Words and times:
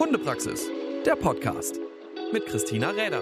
Hundepraxis, 0.00 0.70
der 1.04 1.14
Podcast 1.14 1.78
mit 2.32 2.46
Christina 2.46 2.88
Räder. 2.88 3.20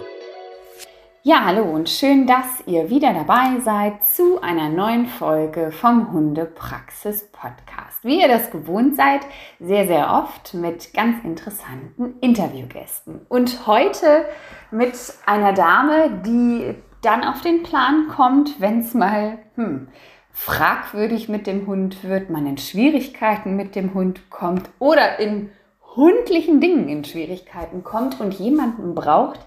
Ja, 1.25 1.45
hallo 1.45 1.65
und 1.65 1.88
schön, 1.88 2.29
dass 2.29 2.62
ihr 2.67 2.88
wieder 2.88 3.12
dabei 3.12 3.58
seid 3.65 4.04
zu 4.04 4.40
einer 4.40 4.69
neuen 4.69 5.06
Folge 5.06 5.72
vom 5.72 6.12
Hundepraxis 6.12 7.33
Podcast. 7.33 8.04
Wie 8.04 8.21
ihr 8.21 8.29
das 8.29 8.53
gewohnt 8.53 8.95
seid, 8.95 9.22
sehr, 9.59 9.88
sehr 9.88 10.13
oft 10.13 10.54
mit 10.54 10.95
ganz 10.95 11.24
interessanten 11.24 12.14
Interviewgästen. 12.21 13.22
Und 13.29 13.67
heute 13.67 14.26
mit 14.71 14.95
einer 15.26 15.53
Dame, 15.54 16.23
die 16.24 16.77
dann 17.02 17.24
auf 17.24 17.41
den 17.41 17.65
Plan 17.65 18.06
kommt, 18.06 18.60
wenn 18.60 18.79
es 18.83 18.95
mal 18.95 19.38
hm, 19.56 19.88
fragwürdig 20.30 21.29
mit 21.29 21.48
dem 21.48 21.66
Hund 21.66 22.05
wird, 22.05 22.30
man 22.30 22.47
in 22.47 22.56
Schwierigkeiten 22.56 23.56
mit 23.56 23.74
dem 23.74 23.95
Hund 23.95 24.30
kommt 24.30 24.70
oder 24.79 25.19
in 25.19 25.51
hundlichen 25.98 26.61
Dingen 26.61 26.88
in 26.88 27.05
Schwierigkeiten 27.05 27.83
kommt 27.83 28.20
und 28.20 28.34
jemanden 28.34 28.95
braucht, 28.95 29.41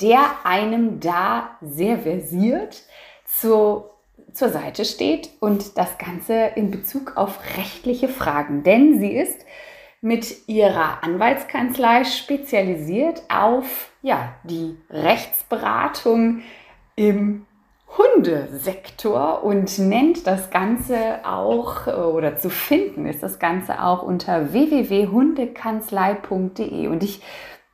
der 0.00 0.20
einem 0.44 0.98
da 0.98 1.50
sehr 1.60 1.98
versiert 1.98 2.82
zu, 3.26 3.84
zur 4.32 4.48
Seite 4.48 4.86
steht 4.86 5.28
und 5.40 5.76
das 5.76 5.98
Ganze 5.98 6.52
in 6.56 6.70
Bezug 6.70 7.18
auf 7.18 7.38
rechtliche 7.58 8.08
Fragen. 8.08 8.62
Denn 8.62 8.98
sie 8.98 9.12
ist 9.12 9.44
mit 10.00 10.48
ihrer 10.48 11.04
Anwaltskanzlei 11.04 12.04
spezialisiert 12.04 13.22
auf 13.28 13.92
ja, 14.00 14.34
die 14.44 14.78
Rechtsberatung 14.88 16.40
im 16.96 17.44
Hundesektor 17.98 19.42
und 19.42 19.78
nennt 19.78 20.26
das 20.26 20.50
Ganze 20.50 21.24
auch 21.24 21.86
oder 21.86 22.36
zu 22.36 22.50
finden 22.50 23.06
ist 23.06 23.22
das 23.22 23.38
Ganze 23.38 23.82
auch 23.82 24.02
unter 24.02 24.52
www.hundekanzlei.de 24.52 26.88
und 26.88 27.02
ich 27.02 27.22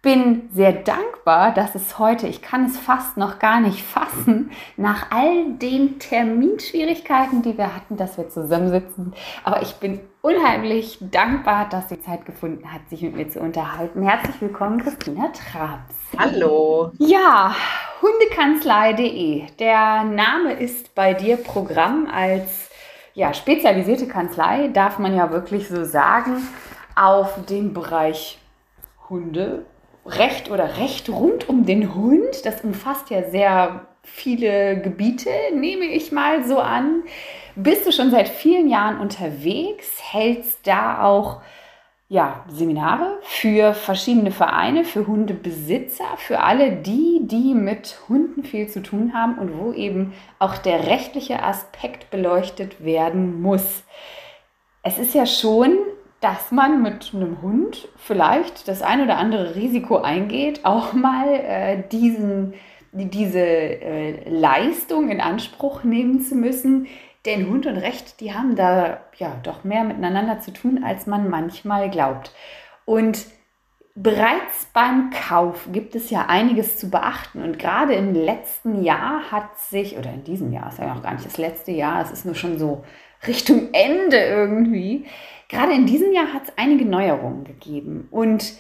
bin 0.07 0.49
sehr 0.53 0.73
dankbar, 0.73 1.53
dass 1.53 1.75
es 1.75 1.99
heute, 1.99 2.29
ich 2.29 2.41
kann 2.41 2.67
es 2.67 2.79
fast 2.79 3.17
noch 3.17 3.41
gar 3.41 3.61
nicht 3.61 3.83
fassen, 3.83 4.53
nach 4.77 5.11
all 5.11 5.55
den 5.55 5.99
Terminschwierigkeiten, 5.99 7.43
die 7.43 7.59
wir 7.59 7.75
hatten, 7.75 7.97
dass 7.97 8.17
wir 8.17 8.29
zusammensitzen. 8.29 9.15
Aber 9.43 9.63
ich 9.63 9.75
bin 9.75 9.99
unheimlich 10.27 10.99
dankbar, 11.01 11.69
dass 11.69 11.89
sie 11.89 12.01
Zeit 12.01 12.27
gefunden 12.27 12.73
hat, 12.73 12.81
sich 12.91 13.01
mit 13.03 13.15
mir 13.15 13.29
zu 13.29 13.39
unterhalten. 13.39 14.03
Herzlich 14.03 14.35
willkommen, 14.41 14.83
Christina 14.83 15.29
Trabs. 15.29 15.95
Hallo. 16.19 16.91
Ja, 16.99 17.55
hundekanzlei.de. 18.03 19.45
Der 19.61 20.03
Name 20.03 20.55
ist 20.55 20.97
bei 20.97 21.15
dir 21.15 21.37
Programm 21.37 22.09
als 22.13 22.71
ja, 23.15 23.33
spezialisierte 23.35 24.09
Kanzlei, 24.09 24.67
darf 24.67 24.99
man 24.99 25.15
ja 25.15 25.31
wirklich 25.31 25.69
so 25.69 25.85
sagen, 25.85 26.43
auf 26.97 27.47
dem 27.47 27.73
Bereich 27.73 28.39
Hunde 29.09 29.65
Recht 30.05 30.51
oder 30.51 30.77
Recht 30.79 31.09
rund 31.09 31.49
um 31.49 31.67
den 31.67 31.95
Hund. 31.95 32.45
Das 32.45 32.63
umfasst 32.63 33.11
ja 33.11 33.31
sehr 33.31 33.87
viele 34.03 34.81
Gebiete, 34.81 35.31
nehme 35.55 35.85
ich 35.85 36.11
mal 36.11 36.45
so 36.45 36.59
an. 36.59 37.05
Bist 37.57 37.87
du 37.87 37.93
schon 37.93 38.11
seit 38.11 38.29
vielen 38.29 38.69
Jahren 38.69 38.99
unterwegs, 39.01 40.01
hältst 40.13 40.67
da 40.67 41.03
auch 41.03 41.41
ja, 42.09 42.45
Seminare 42.49 43.19
für 43.23 43.75
verschiedene 43.75 44.31
Vereine, 44.31 44.85
für 44.85 45.07
Hundebesitzer, 45.07 46.05
für 46.19 46.41
alle 46.41 46.71
die, 46.71 47.21
die 47.23 47.55
mit 47.55 47.99
Hunden 48.09 48.45
viel 48.45 48.69
zu 48.69 48.81
tun 48.81 49.13
haben 49.13 49.39
und 49.39 49.59
wo 49.59 49.73
eben 49.73 50.13
auch 50.39 50.57
der 50.59 50.87
rechtliche 50.87 51.43
Aspekt 51.43 52.11
beleuchtet 52.11 52.85
werden 52.85 53.43
muss. 53.43 53.83
Es 54.83 54.99
ist 54.99 55.15
ja 55.15 55.27
schon 55.27 55.79
dass 56.21 56.51
man 56.51 56.83
mit 56.83 57.13
einem 57.15 57.43
Hund 57.43 57.89
vielleicht 57.97 58.69
das 58.69 58.83
ein 58.83 59.03
oder 59.03 59.19
andere 59.19 59.55
Risiko 59.55 59.99
eingeht, 59.99 60.65
auch 60.65 60.93
mal 60.93 61.29
äh, 61.29 61.83
diesen, 61.93 62.55
diese 62.93 63.39
äh, 63.39 64.29
Leistung 64.29 65.11
in 65.11 65.21
Anspruch 65.21 65.85
nehmen 65.85 66.21
zu 66.21 66.35
müssen. 66.35 66.87
Denn 67.27 67.49
Hund 67.49 67.67
und 67.67 67.77
Recht, 67.77 68.21
die 68.21 68.33
haben 68.33 68.57
da 68.57 69.01
ja 69.19 69.37
doch 69.43 69.65
mehr 69.65 69.85
miteinander 69.85 70.41
zu 70.41 70.53
tun, 70.53 70.83
als 70.85 71.07
man 71.07 71.29
manchmal 71.29 71.91
glaubt. 71.91 72.33
Und 72.85 73.27
bereits 73.95 74.67
beim 74.73 75.11
Kauf 75.11 75.69
gibt 75.73 75.95
es 75.95 76.09
ja 76.11 76.27
einiges 76.27 76.79
zu 76.79 76.89
beachten. 76.89 77.43
Und 77.43 77.59
gerade 77.59 77.95
im 77.95 78.15
letzten 78.15 78.83
Jahr 78.83 79.31
hat 79.31 79.59
sich, 79.59 79.99
oder 79.99 80.13
in 80.13 80.25
diesem 80.25 80.53
Jahr 80.53 80.69
ist 80.69 80.79
ja 80.79 80.95
noch 80.95 81.03
gar 81.03 81.13
nicht 81.13 81.27
das 81.27 81.37
letzte 81.37 81.73
Jahr, 81.73 82.01
es 82.01 82.13
ist 82.13 82.25
nur 82.25 82.37
schon 82.37 82.59
so 82.59 82.85
Richtung 83.27 83.71
Ende 83.73 84.19
irgendwie, 84.19 85.07
Gerade 85.49 85.73
in 85.73 85.87
diesem 85.87 86.13
Jahr 86.13 86.33
hat 86.33 86.45
es 86.45 86.53
einige 86.57 86.85
Neuerungen 86.85 87.45
gegeben 87.45 88.09
und 88.11 88.55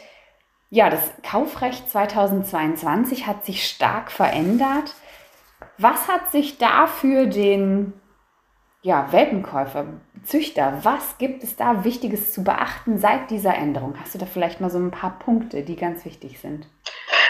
ja, 0.71 0.91
das 0.91 1.13
Kaufrecht 1.23 1.89
2022 1.89 3.27
hat 3.27 3.45
sich 3.45 3.67
stark 3.69 4.11
verändert. 4.11 4.95
Was 5.79 6.09
hat 6.09 6.33
sich 6.33 6.59
da 6.59 6.87
für 6.87 7.27
den 7.27 7.93
ja, 8.83 9.11
Welpenkäufer, 9.13 9.87
Züchter, 10.25 10.81
was 10.83 11.19
gibt 11.19 11.43
es 11.43 11.57
da 11.57 11.85
Wichtiges 11.85 12.33
zu 12.33 12.45
beachten 12.45 12.99
seit 12.99 13.31
dieser 13.31 13.55
Änderung? 13.55 13.95
Hast 14.01 14.15
du 14.15 14.19
da 14.19 14.27
vielleicht 14.27 14.61
mal 14.61 14.71
so 14.71 14.79
ein 14.79 14.91
paar 14.91 15.19
Punkte, 15.19 15.63
die 15.63 15.77
ganz 15.77 16.05
wichtig 16.05 16.41
sind? 16.41 16.69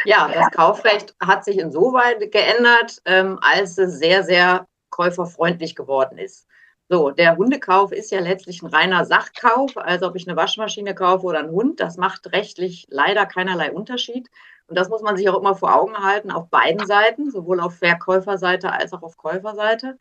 Ja, 0.04 0.28
das 0.32 0.50
Kaufrecht 0.52 1.14
hat 1.20 1.44
sich 1.44 1.58
insoweit 1.58 2.30
geändert, 2.30 3.00
ähm, 3.06 3.38
als 3.42 3.76
es 3.78 3.98
sehr, 3.98 4.22
sehr 4.22 4.66
käuferfreundlich 4.90 5.74
geworden 5.74 6.18
ist. 6.18 6.46
So, 6.88 7.10
der 7.10 7.36
Hundekauf 7.36 7.90
ist 7.90 8.12
ja 8.12 8.20
letztlich 8.20 8.62
ein 8.62 8.68
reiner 8.68 9.04
Sachkauf, 9.04 9.76
also 9.76 10.06
ob 10.06 10.14
ich 10.14 10.28
eine 10.28 10.36
Waschmaschine 10.36 10.94
kaufe 10.94 11.26
oder 11.26 11.40
einen 11.40 11.50
Hund, 11.50 11.80
das 11.80 11.96
macht 11.96 12.32
rechtlich 12.32 12.86
leider 12.88 13.26
keinerlei 13.26 13.72
Unterschied. 13.72 14.28
Und 14.68 14.78
das 14.78 14.88
muss 14.88 15.02
man 15.02 15.16
sich 15.16 15.28
auch 15.28 15.38
immer 15.38 15.56
vor 15.56 15.74
Augen 15.74 15.96
halten, 15.96 16.30
auf 16.30 16.48
beiden 16.48 16.86
Seiten, 16.86 17.30
sowohl 17.30 17.60
auf 17.60 17.78
Verkäuferseite 17.78 18.72
als 18.72 18.92
auch 18.92 19.02
auf 19.02 19.16
Käuferseite. 19.16 19.98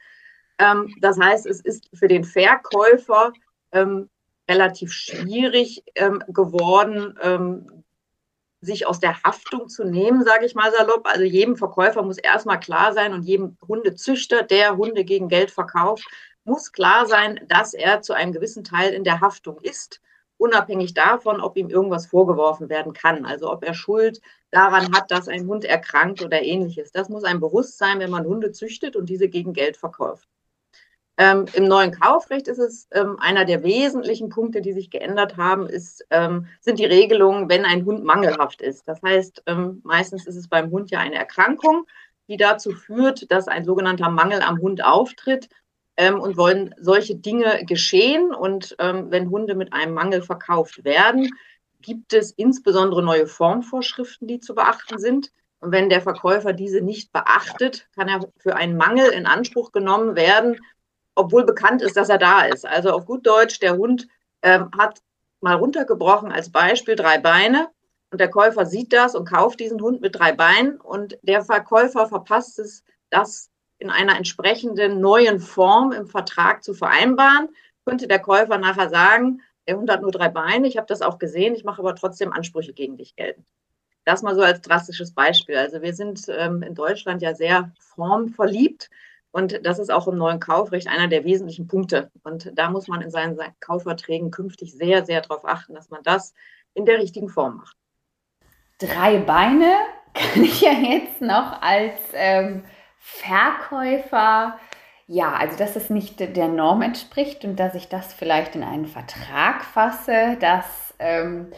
Ähm, 0.57 0.93
das 1.01 1.19
heißt, 1.19 1.45
es 1.45 1.61
ist 1.61 1.89
für 1.93 2.07
den 2.07 2.23
Verkäufer 2.23 3.33
ähm, 3.71 4.09
relativ 4.49 4.91
schwierig 4.91 5.83
ähm, 5.95 6.23
geworden, 6.27 7.17
ähm, 7.21 7.83
sich 8.61 8.87
aus 8.87 8.99
der 8.99 9.21
Haftung 9.23 9.67
zu 9.69 9.83
nehmen, 9.83 10.23
sage 10.23 10.45
ich 10.45 10.55
mal 10.55 10.71
salopp. 10.71 11.07
Also 11.07 11.23
jedem 11.23 11.55
Verkäufer 11.55 12.01
muss 12.03 12.17
erstmal 12.17 12.59
klar 12.59 12.93
sein 12.93 13.13
und 13.13 13.23
jedem 13.23 13.57
Hundezüchter, 13.67 14.43
der 14.43 14.77
Hunde 14.77 15.03
gegen 15.03 15.29
Geld 15.29 15.51
verkauft, 15.51 16.05
muss 16.43 16.71
klar 16.71 17.05
sein, 17.05 17.39
dass 17.47 17.73
er 17.73 18.01
zu 18.01 18.13
einem 18.13 18.31
gewissen 18.31 18.63
Teil 18.63 18.93
in 18.93 19.03
der 19.03 19.21
Haftung 19.21 19.59
ist, 19.61 20.01
unabhängig 20.37 20.93
davon, 20.93 21.41
ob 21.41 21.57
ihm 21.57 21.69
irgendwas 21.69 22.07
vorgeworfen 22.07 22.69
werden 22.69 22.93
kann. 22.93 23.25
Also 23.25 23.51
ob 23.51 23.63
er 23.63 23.73
Schuld 23.73 24.21
daran 24.51 24.93
hat, 24.95 25.11
dass 25.11 25.27
ein 25.27 25.47
Hund 25.47 25.65
erkrankt 25.65 26.23
oder 26.23 26.41
ähnliches. 26.41 26.91
Das 26.91 27.09
muss 27.09 27.23
ein 27.23 27.39
Bewusstsein, 27.39 27.99
wenn 27.99 28.11
man 28.11 28.25
Hunde 28.25 28.51
züchtet 28.51 28.95
und 28.95 29.09
diese 29.09 29.27
gegen 29.27 29.53
Geld 29.53 29.77
verkauft. 29.77 30.27
Ähm, 31.17 31.45
Im 31.53 31.65
neuen 31.65 31.91
Kaufrecht 31.91 32.47
ist 32.49 32.57
es 32.57 32.87
ähm, 32.91 33.17
einer 33.19 33.45
der 33.45 33.63
wesentlichen 33.63 34.29
Punkte, 34.29 34.61
die 34.61 34.73
sich 34.73 34.89
geändert 34.89 35.37
haben, 35.37 35.67
ist, 35.67 36.05
ähm, 36.09 36.47
sind 36.59 36.77
die 36.77 36.85
Regelungen, 36.85 37.49
wenn 37.49 37.63
ein 37.63 37.85
Hund 37.85 38.03
mangelhaft 38.03 38.61
ist. 38.61 38.87
Das 38.87 39.01
heißt, 39.01 39.43
ähm, 39.45 39.81
meistens 39.83 40.27
ist 40.27 40.35
es 40.35 40.49
beim 40.49 40.71
Hund 40.71 40.91
ja 40.91 40.99
eine 40.99 41.15
Erkrankung, 41.15 41.85
die 42.27 42.35
dazu 42.35 42.71
führt, 42.71 43.31
dass 43.31 43.47
ein 43.47 43.63
sogenannter 43.63 44.09
Mangel 44.09 44.41
am 44.41 44.59
Hund 44.59 44.83
auftritt 44.83 45.47
ähm, 45.95 46.19
und 46.19 46.35
wollen 46.35 46.75
solche 46.79 47.15
Dinge 47.15 47.63
geschehen. 47.65 48.33
Und 48.33 48.75
ähm, 48.79 49.09
wenn 49.09 49.29
Hunde 49.29 49.55
mit 49.55 49.71
einem 49.71 49.93
Mangel 49.93 50.21
verkauft 50.21 50.83
werden, 50.83 51.29
gibt 51.81 52.13
es 52.13 52.31
insbesondere 52.31 53.01
neue 53.01 53.27
Formvorschriften, 53.27 54.27
die 54.27 54.41
zu 54.41 54.53
beachten 54.53 54.97
sind. 54.97 55.31
Und 55.59 55.71
wenn 55.71 55.89
der 55.89 56.01
Verkäufer 56.01 56.51
diese 56.51 56.81
nicht 56.81 57.13
beachtet, 57.13 57.87
kann 57.95 58.09
er 58.09 58.27
für 58.37 58.55
einen 58.55 58.75
Mangel 58.75 59.07
in 59.11 59.25
Anspruch 59.25 59.71
genommen 59.71 60.15
werden, 60.15 60.59
obwohl 61.15 61.45
bekannt 61.45 61.81
ist, 61.81 61.97
dass 61.97 62.09
er 62.09 62.17
da 62.17 62.45
ist. 62.45 62.65
Also 62.65 62.91
auf 62.91 63.05
gut 63.05 63.25
Deutsch, 63.25 63.59
der 63.59 63.77
Hund 63.77 64.07
ähm, 64.41 64.69
hat 64.77 65.01
mal 65.41 65.55
runtergebrochen 65.55 66.31
als 66.31 66.51
Beispiel 66.51 66.95
drei 66.95 67.17
Beine 67.17 67.69
und 68.11 68.19
der 68.19 68.29
Käufer 68.29 68.65
sieht 68.65 68.93
das 68.93 69.15
und 69.15 69.27
kauft 69.27 69.59
diesen 69.59 69.81
Hund 69.81 70.01
mit 70.01 70.15
drei 70.15 70.31
Beinen 70.33 70.79
und 70.79 71.17
der 71.21 71.43
Verkäufer 71.43 72.07
verpasst 72.07 72.59
es, 72.59 72.83
das 73.09 73.49
in 73.77 73.89
einer 73.89 74.15
entsprechenden 74.15 75.01
neuen 75.01 75.39
Form 75.39 75.91
im 75.91 76.07
Vertrag 76.07 76.63
zu 76.63 76.73
vereinbaren, 76.73 77.49
könnte 77.85 78.07
der 78.07 78.19
Käufer 78.19 78.57
nachher 78.57 78.89
sagen, 78.89 79.41
der 79.67 79.77
Hund 79.77 79.89
hat 79.89 80.01
nur 80.01 80.11
drei 80.11 80.29
Beine, 80.29 80.67
ich 80.67 80.77
habe 80.77 80.87
das 80.87 81.01
auch 81.01 81.19
gesehen, 81.19 81.55
ich 81.55 81.63
mache 81.63 81.79
aber 81.79 81.95
trotzdem 81.95 82.31
Ansprüche 82.31 82.73
gegen 82.73 82.97
dich 82.97 83.15
geltend. 83.15 83.45
Das 84.05 84.21
mal 84.21 84.35
so 84.35 84.41
als 84.41 84.61
drastisches 84.61 85.13
Beispiel. 85.13 85.57
Also 85.57 85.81
wir 85.81 85.93
sind 85.93 86.25
ähm, 86.29 86.61
in 86.61 86.75
Deutschland 86.75 87.23
ja 87.23 87.33
sehr 87.33 87.71
formverliebt 87.79 88.89
und 89.35 89.65
das 89.65 89.79
ist 89.79 89.91
auch 89.91 90.07
im 90.07 90.17
neuen 90.17 90.39
Kaufrecht 90.39 90.87
einer 90.87 91.09
der 91.09 91.25
wesentlichen 91.25 91.67
Punkte. 91.67 92.09
Und 92.23 92.53
da 92.55 92.69
muss 92.69 92.87
man 92.87 93.01
in 93.01 93.11
seinen 93.11 93.37
Kaufverträgen 93.59 94.31
künftig 94.31 94.71
sehr, 94.71 95.05
sehr 95.05 95.19
darauf 95.19 95.43
achten, 95.43 95.75
dass 95.75 95.89
man 95.89 96.01
das 96.03 96.33
in 96.73 96.85
der 96.85 96.99
richtigen 96.99 97.27
Form 97.27 97.57
macht. 97.57 97.75
Drei 98.79 99.17
Beine 99.17 99.73
kann 100.13 100.41
ich 100.41 100.61
ja 100.61 100.71
jetzt 100.71 101.19
noch 101.19 101.61
als 101.61 101.99
ähm, 102.13 102.63
Verkäufer, 102.97 104.57
ja, 105.05 105.33
also 105.33 105.57
dass 105.57 105.75
es 105.75 105.89
nicht 105.89 106.21
der 106.21 106.47
Norm 106.47 106.81
entspricht 106.81 107.43
und 107.43 107.57
dass 107.57 107.75
ich 107.75 107.89
das 107.89 108.13
vielleicht 108.13 108.55
in 108.55 108.63
einen 108.63 108.85
Vertrag 108.85 109.65
fasse, 109.65 110.37
das 110.39 110.93
ähm, 110.97 111.51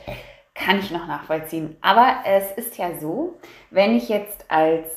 kann 0.57 0.80
ich 0.80 0.92
noch 0.92 1.07
nachvollziehen. 1.07 1.77
Aber 1.81 2.18
es 2.25 2.51
ist 2.54 2.77
ja 2.77 2.89
so, 3.00 3.38
wenn 3.69 3.95
ich 3.95 4.09
jetzt 4.09 4.45
als 4.50 4.88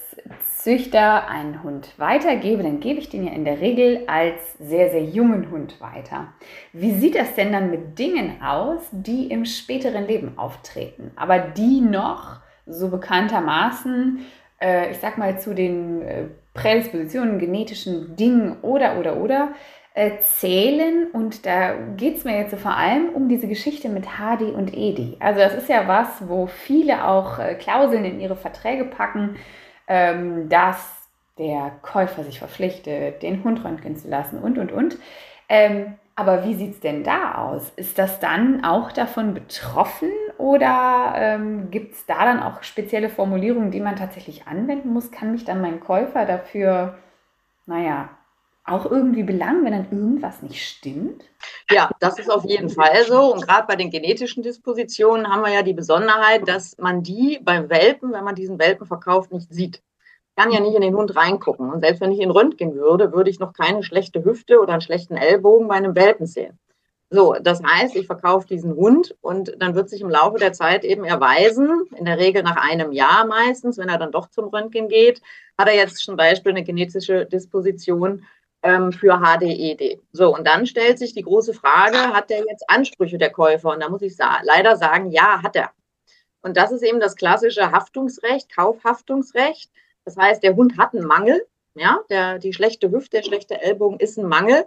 Züchter 0.57 1.29
einen 1.29 1.63
Hund 1.63 1.95
weitergebe, 1.97 2.63
dann 2.63 2.81
gebe 2.81 2.99
ich 2.99 3.09
den 3.09 3.27
ja 3.27 3.33
in 3.33 3.45
der 3.45 3.61
Regel 3.61 4.05
als 4.07 4.39
sehr, 4.59 4.91
sehr 4.91 5.05
jungen 5.05 5.51
Hund 5.51 5.81
weiter. 5.81 6.29
Wie 6.73 6.93
sieht 6.93 7.15
das 7.15 7.35
denn 7.35 7.53
dann 7.53 7.71
mit 7.71 7.99
Dingen 7.99 8.43
aus, 8.43 8.81
die 8.91 9.27
im 9.27 9.45
späteren 9.45 10.07
Leben 10.07 10.39
auftreten, 10.39 11.13
aber 11.17 11.39
die 11.39 11.81
noch 11.81 12.41
so 12.67 12.89
bekanntermaßen, 12.89 14.21
äh, 14.61 14.91
ich 14.91 14.99
sag 14.99 15.19
mal, 15.19 15.41
zu 15.41 15.55
den 15.55 16.03
äh, 16.03 16.25
Prädispositionen, 16.55 17.39
genetischen 17.39 18.17
Dingen 18.17 18.57
oder, 18.63 18.99
oder, 18.99 19.17
oder 19.17 19.55
zählen 20.21 21.09
und 21.13 21.47
da 21.47 21.75
geht 21.97 22.19
es 22.19 22.25
mir 22.25 22.37
jetzt 22.39 22.53
so 22.53 22.57
vor 22.57 22.77
allem 22.77 23.09
um 23.11 23.29
diese 23.29 23.49
Geschichte 23.49 23.89
mit 23.89 24.19
Hadi 24.19 24.45
und 24.45 24.73
Edi. 24.73 25.17
Also 25.19 25.41
das 25.41 25.55
ist 25.55 25.69
ja 25.69 25.89
was, 25.89 26.29
wo 26.29 26.47
viele 26.47 27.07
auch 27.07 27.39
äh, 27.39 27.55
Klauseln 27.57 28.05
in 28.05 28.21
ihre 28.21 28.37
Verträge 28.37 28.85
packen, 28.85 29.37
ähm, 29.89 30.49
dass 30.49 31.09
der 31.39 31.73
Käufer 31.83 32.23
sich 32.23 32.39
verpflichtet, 32.39 33.23
den 33.23 33.43
Hund 33.43 33.65
röntgen 33.65 33.97
zu 33.97 34.09
lassen 34.09 34.39
und, 34.39 34.59
und, 34.59 34.71
und. 34.71 34.97
Ähm, 35.49 35.95
aber 36.15 36.45
wie 36.45 36.55
sieht 36.55 36.75
es 36.75 36.81
denn 36.81 37.03
da 37.03 37.37
aus? 37.37 37.73
Ist 37.77 37.99
das 37.99 38.21
dann 38.21 38.63
auch 38.63 38.93
davon 38.93 39.35
betroffen 39.35 40.11
oder 40.39 41.15
ähm, 41.17 41.71
gibt 41.71 41.95
es 41.95 42.07
da 42.07 42.25
dann 42.25 42.43
auch 42.43 42.63
spezielle 42.63 43.09
Formulierungen, 43.09 43.71
die 43.71 43.81
man 43.81 43.97
tatsächlich 43.97 44.47
anwenden 44.47 44.93
muss? 44.93 45.11
Kann 45.11 45.33
mich 45.33 45.45
dann 45.45 45.61
mein 45.63 45.81
Käufer 45.81 46.27
dafür, 46.27 46.99
naja, 47.67 48.11
auch 48.65 48.91
irgendwie 48.91 49.23
belangen, 49.23 49.65
wenn 49.65 49.73
dann 49.73 49.91
irgendwas 49.91 50.43
nicht 50.43 50.65
stimmt? 50.65 51.25
Ja, 51.71 51.91
das 52.01 52.19
ist 52.19 52.31
auf 52.31 52.45
jeden 52.45 52.69
Fall 52.69 53.05
so. 53.07 53.33
Und 53.33 53.47
gerade 53.47 53.67
bei 53.67 53.77
den 53.77 53.91
genetischen 53.91 54.43
Dispositionen 54.43 55.29
haben 55.29 55.43
wir 55.43 55.53
ja 55.53 55.63
die 55.63 55.73
Besonderheit, 55.73 56.47
dass 56.47 56.77
man 56.79 57.03
die 57.03 57.41
beim 57.43 57.69
Welpen, 57.71 58.13
wenn 58.13 58.25
man 58.25 58.35
diesen 58.35 58.59
Welpen 58.59 58.87
verkauft, 58.87 59.33
nicht 59.33 59.53
sieht. 59.53 59.77
Ich 60.31 60.43
kann 60.43 60.53
ja 60.53 60.61
nicht 60.61 60.75
in 60.75 60.83
den 60.83 60.95
Hund 60.95 61.17
reingucken. 61.17 61.71
Und 61.71 61.81
selbst 61.81 62.01
wenn 62.01 62.13
ich 62.13 62.21
ihn 62.21 62.31
röntgen 62.31 62.75
würde, 62.75 63.13
würde 63.13 63.31
ich 63.31 63.41
noch 63.41 63.53
keine 63.53 63.83
schlechte 63.83 64.25
Hüfte 64.25 64.61
oder 64.61 64.73
einen 64.73 64.83
schlechten 64.83 65.17
Ellbogen 65.17 65.69
bei 65.69 65.75
einem 65.75 65.95
Welpen 65.95 66.27
sehen. 66.27 66.59
So, 67.13 67.35
das 67.41 67.61
heißt, 67.61 67.97
ich 67.97 68.07
verkaufe 68.07 68.47
diesen 68.47 68.77
Hund 68.77 69.17
und 69.21 69.53
dann 69.59 69.75
wird 69.75 69.91
sich 69.91 70.01
im 70.01 70.11
Laufe 70.11 70.39
der 70.39 70.53
Zeit 70.53 70.85
eben 70.85 71.03
erweisen, 71.03 71.83
in 71.97 72.05
der 72.05 72.19
Regel 72.19 72.45
nach 72.45 72.57
einem 72.57 72.93
Jahr 72.93 73.27
meistens, 73.27 73.79
wenn 73.79 73.89
er 73.89 73.99
dann 73.99 74.13
doch 74.13 74.31
zum 74.31 74.47
Röntgen 74.47 74.89
geht, 74.89 75.21
hat 75.59 75.67
er 75.67 75.75
jetzt 75.75 75.97
zum 75.97 76.17
Beispiel 76.17 76.53
eine 76.53 76.63
genetische 76.63 77.27
Disposition, 77.27 78.25
ähm, 78.63 78.93
für 78.93 79.19
HDED. 79.21 80.01
So, 80.13 80.35
und 80.35 80.47
dann 80.47 80.67
stellt 80.67 80.99
sich 80.99 81.15
die 81.15 81.23
große 81.23 81.55
Frage, 81.55 81.99
hat 82.13 82.31
der 82.31 82.45
jetzt 82.49 82.69
Ansprüche 82.69 83.19
der 83.19 83.31
Käufer? 83.31 83.71
Und 83.71 83.81
da 83.81 83.89
muss 83.89 84.03
ich 84.03 84.17
sa 84.17 84.41
leider 84.43 84.77
sagen, 84.77 85.11
ja, 85.11 85.43
hat 85.43 85.57
er. 85.57 85.71
Und 86.43 86.57
das 86.57 86.73
ist 86.73 86.83
eben 86.83 87.01
das 87.01 87.17
klassische 87.17 87.71
Haftungsrecht, 87.73 88.55
Kaufhaftungsrecht. 88.55 89.71
Das 90.05 90.17
heißt, 90.17 90.43
der 90.43 90.57
Hund 90.57 90.79
hat 90.79 90.95
einen 90.95 91.07
Mangel, 91.07 91.47
ja, 91.75 92.01
der, 92.09 92.39
die 92.39 92.53
schlechte 92.53 92.91
Hüfte, 92.91 93.19
der 93.19 93.23
schlechte 93.23 93.61
Ellbogen 93.61 94.01
ist 94.01 94.19
ein 94.19 94.27
Mangel. 94.27 94.65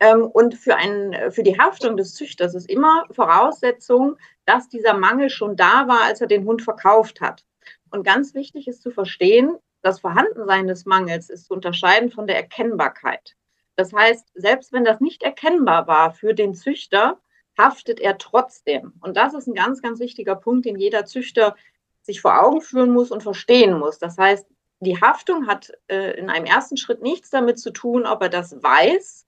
Ähm, 0.00 0.26
und 0.26 0.56
für, 0.56 0.76
einen, 0.76 1.30
für 1.30 1.42
die 1.42 1.58
Haftung 1.58 1.96
des 1.96 2.14
Züchters 2.14 2.54
ist 2.54 2.68
immer 2.68 3.04
Voraussetzung, 3.10 4.16
dass 4.44 4.68
dieser 4.68 4.94
Mangel 4.94 5.30
schon 5.30 5.56
da 5.56 5.86
war, 5.86 6.02
als 6.02 6.20
er 6.20 6.26
den 6.26 6.44
Hund 6.44 6.62
verkauft 6.62 7.20
hat. 7.20 7.44
Und 7.90 8.02
ganz 8.02 8.34
wichtig 8.34 8.66
ist 8.66 8.82
zu 8.82 8.90
verstehen, 8.90 9.56
das 9.84 10.00
Vorhandensein 10.00 10.66
des 10.66 10.86
Mangels 10.86 11.28
ist 11.28 11.46
zu 11.46 11.54
unterscheiden 11.54 12.10
von 12.10 12.26
der 12.26 12.36
Erkennbarkeit. 12.36 13.36
Das 13.76 13.92
heißt, 13.92 14.30
selbst 14.34 14.72
wenn 14.72 14.84
das 14.84 15.00
nicht 15.00 15.22
erkennbar 15.22 15.86
war 15.86 16.12
für 16.12 16.32
den 16.32 16.54
Züchter, 16.54 17.20
haftet 17.58 18.00
er 18.00 18.16
trotzdem. 18.16 18.94
Und 19.00 19.16
das 19.16 19.34
ist 19.34 19.46
ein 19.46 19.54
ganz, 19.54 19.82
ganz 19.82 20.00
wichtiger 20.00 20.36
Punkt, 20.36 20.64
den 20.64 20.78
jeder 20.78 21.04
Züchter 21.04 21.54
sich 22.00 22.20
vor 22.20 22.42
Augen 22.42 22.62
führen 22.62 22.92
muss 22.92 23.10
und 23.10 23.22
verstehen 23.22 23.78
muss. 23.78 23.98
Das 23.98 24.16
heißt, 24.16 24.46
die 24.80 25.00
Haftung 25.00 25.46
hat 25.46 25.72
äh, 25.88 26.18
in 26.18 26.30
einem 26.30 26.46
ersten 26.46 26.76
Schritt 26.76 27.02
nichts 27.02 27.30
damit 27.30 27.58
zu 27.58 27.70
tun, 27.70 28.06
ob 28.06 28.22
er 28.22 28.30
das 28.30 28.62
weiß, 28.62 29.26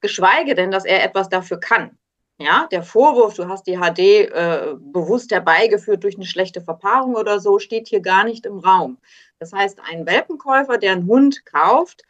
geschweige 0.00 0.54
denn, 0.54 0.70
dass 0.70 0.84
er 0.84 1.04
etwas 1.04 1.28
dafür 1.28 1.60
kann. 1.60 1.98
Ja, 2.44 2.66
der 2.70 2.82
Vorwurf, 2.82 3.32
du 3.36 3.48
hast 3.48 3.66
die 3.66 3.78
HD 3.78 3.98
äh, 3.98 4.74
bewusst 4.78 5.32
herbeigeführt 5.32 6.04
durch 6.04 6.16
eine 6.16 6.26
schlechte 6.26 6.60
Verpaarung 6.60 7.14
oder 7.14 7.40
so, 7.40 7.58
steht 7.58 7.88
hier 7.88 8.00
gar 8.00 8.22
nicht 8.24 8.44
im 8.44 8.58
Raum. 8.58 8.98
Das 9.38 9.54
heißt, 9.54 9.80
ein 9.90 10.04
Welpenkäufer, 10.04 10.76
der 10.76 10.92
einen 10.92 11.06
Hund 11.06 11.46
kauft, 11.46 12.02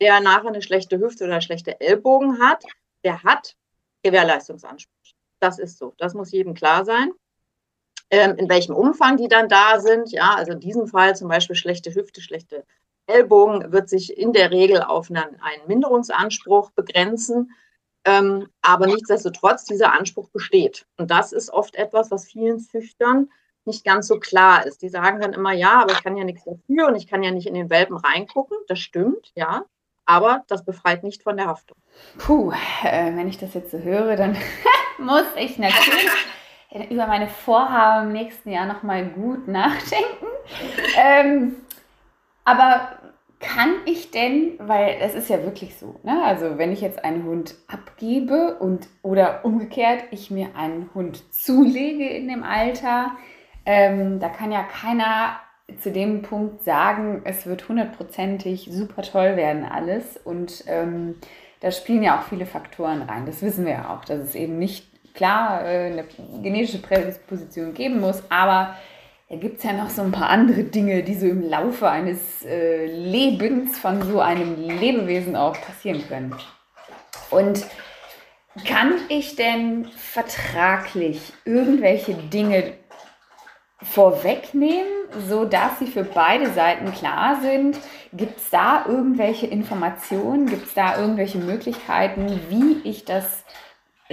der 0.00 0.20
nachher 0.20 0.48
eine 0.48 0.62
schlechte 0.62 0.98
Hüfte 0.98 1.24
oder 1.26 1.42
schlechte 1.42 1.78
Ellbogen 1.78 2.40
hat, 2.40 2.64
der 3.04 3.22
hat 3.22 3.54
Gewährleistungsanspruch. 4.02 4.96
Das 5.40 5.58
ist 5.58 5.76
so. 5.76 5.92
Das 5.98 6.14
muss 6.14 6.32
jedem 6.32 6.54
klar 6.54 6.86
sein. 6.86 7.12
Ähm, 8.08 8.36
in 8.36 8.48
welchem 8.48 8.74
Umfang 8.74 9.18
die 9.18 9.28
dann 9.28 9.50
da 9.50 9.78
sind, 9.78 10.10
ja, 10.10 10.36
also 10.36 10.52
in 10.52 10.60
diesem 10.60 10.86
Fall 10.86 11.14
zum 11.16 11.28
Beispiel 11.28 11.56
schlechte 11.56 11.94
Hüfte, 11.94 12.22
schlechte 12.22 12.64
Ellbogen, 13.06 13.72
wird 13.72 13.90
sich 13.90 14.16
in 14.16 14.32
der 14.32 14.52
Regel 14.52 14.80
auf 14.80 15.10
einen, 15.10 15.18
einen 15.18 15.66
Minderungsanspruch 15.66 16.70
begrenzen. 16.70 17.50
Ähm, 18.04 18.48
aber 18.62 18.86
nichtsdestotrotz, 18.86 19.64
dieser 19.64 19.92
Anspruch 19.92 20.28
besteht. 20.30 20.86
Und 20.96 21.10
das 21.10 21.32
ist 21.32 21.50
oft 21.50 21.76
etwas, 21.76 22.10
was 22.10 22.26
vielen 22.26 22.58
Züchtern 22.58 23.28
nicht 23.64 23.84
ganz 23.84 24.08
so 24.08 24.18
klar 24.18 24.66
ist. 24.66 24.82
Die 24.82 24.88
sagen 24.88 25.20
dann 25.20 25.32
immer, 25.32 25.52
ja, 25.52 25.80
aber 25.80 25.92
ich 25.92 26.02
kann 26.02 26.16
ja 26.16 26.24
nichts 26.24 26.44
dafür 26.44 26.88
und 26.88 26.96
ich 26.96 27.06
kann 27.06 27.22
ja 27.22 27.30
nicht 27.30 27.46
in 27.46 27.54
den 27.54 27.70
Welpen 27.70 27.96
reingucken. 27.96 28.56
Das 28.66 28.80
stimmt, 28.80 29.30
ja. 29.34 29.64
Aber 30.04 30.42
das 30.48 30.64
befreit 30.64 31.04
nicht 31.04 31.22
von 31.22 31.36
der 31.36 31.46
Haftung. 31.46 31.76
Puh, 32.18 32.52
äh, 32.82 33.14
wenn 33.14 33.28
ich 33.28 33.38
das 33.38 33.54
jetzt 33.54 33.70
so 33.70 33.78
höre, 33.78 34.16
dann 34.16 34.36
muss 34.98 35.26
ich 35.36 35.58
natürlich 35.58 36.10
über 36.90 37.06
meine 37.06 37.28
Vorhaben 37.28 38.08
im 38.08 38.12
nächsten 38.12 38.50
Jahr 38.50 38.66
nochmal 38.66 39.06
gut 39.06 39.46
nachdenken. 39.46 40.26
ähm, 40.96 41.56
aber 42.44 42.98
kann 43.42 43.74
ich 43.84 44.10
denn, 44.10 44.52
weil 44.58 44.96
es 45.00 45.14
ist 45.14 45.28
ja 45.28 45.42
wirklich 45.42 45.76
so, 45.76 45.96
ne? 46.04 46.22
also 46.24 46.58
wenn 46.58 46.72
ich 46.72 46.80
jetzt 46.80 47.04
einen 47.04 47.24
Hund 47.24 47.56
abgebe 47.66 48.56
und 48.58 48.88
oder 49.02 49.44
umgekehrt 49.44 50.04
ich 50.12 50.30
mir 50.30 50.56
einen 50.56 50.90
Hund 50.94 51.22
zulege 51.34 52.08
in 52.08 52.28
dem 52.28 52.44
Alter, 52.44 53.10
ähm, 53.66 54.20
da 54.20 54.28
kann 54.28 54.52
ja 54.52 54.62
keiner 54.62 55.40
zu 55.80 55.90
dem 55.90 56.22
Punkt 56.22 56.62
sagen, 56.64 57.22
es 57.24 57.46
wird 57.46 57.68
hundertprozentig 57.68 58.68
super 58.70 59.02
toll 59.02 59.36
werden 59.36 59.64
alles 59.64 60.16
und 60.16 60.64
ähm, 60.66 61.16
da 61.60 61.70
spielen 61.70 62.02
ja 62.02 62.18
auch 62.18 62.24
viele 62.24 62.46
Faktoren 62.46 63.02
rein. 63.02 63.26
Das 63.26 63.42
wissen 63.42 63.64
wir 63.64 63.72
ja 63.72 63.94
auch, 63.94 64.04
dass 64.04 64.18
es 64.20 64.34
eben 64.34 64.58
nicht 64.58 64.86
klar 65.14 65.64
äh, 65.64 65.86
eine 65.86 66.04
genetische 66.42 66.80
Prädisposition 66.80 67.74
geben 67.74 68.00
muss, 68.00 68.22
aber 68.30 68.76
da 69.32 69.38
gibt 69.38 69.58
es 69.58 69.64
ja 69.64 69.72
noch 69.72 69.88
so 69.88 70.02
ein 70.02 70.12
paar 70.12 70.28
andere 70.28 70.62
Dinge, 70.62 71.02
die 71.02 71.14
so 71.14 71.26
im 71.26 71.40
Laufe 71.48 71.88
eines 71.88 72.44
äh, 72.44 72.84
Lebens 72.84 73.78
von 73.78 74.02
so 74.02 74.20
einem 74.20 74.60
Lebewesen 74.60 75.36
auch 75.36 75.58
passieren 75.58 76.06
können. 76.06 76.34
Und 77.30 77.64
kann 78.66 78.92
ich 79.08 79.34
denn 79.34 79.86
vertraglich 79.86 81.32
irgendwelche 81.46 82.12
Dinge 82.12 82.74
vorwegnehmen, 83.80 85.08
sodass 85.26 85.78
sie 85.78 85.86
für 85.86 86.04
beide 86.04 86.52
Seiten 86.52 86.92
klar 86.92 87.40
sind? 87.40 87.78
Gibt 88.12 88.36
es 88.36 88.50
da 88.50 88.84
irgendwelche 88.86 89.46
Informationen? 89.46 90.44
Gibt 90.44 90.66
es 90.66 90.74
da 90.74 90.98
irgendwelche 90.98 91.38
Möglichkeiten, 91.38 92.38
wie 92.50 92.86
ich 92.86 93.06
das 93.06 93.44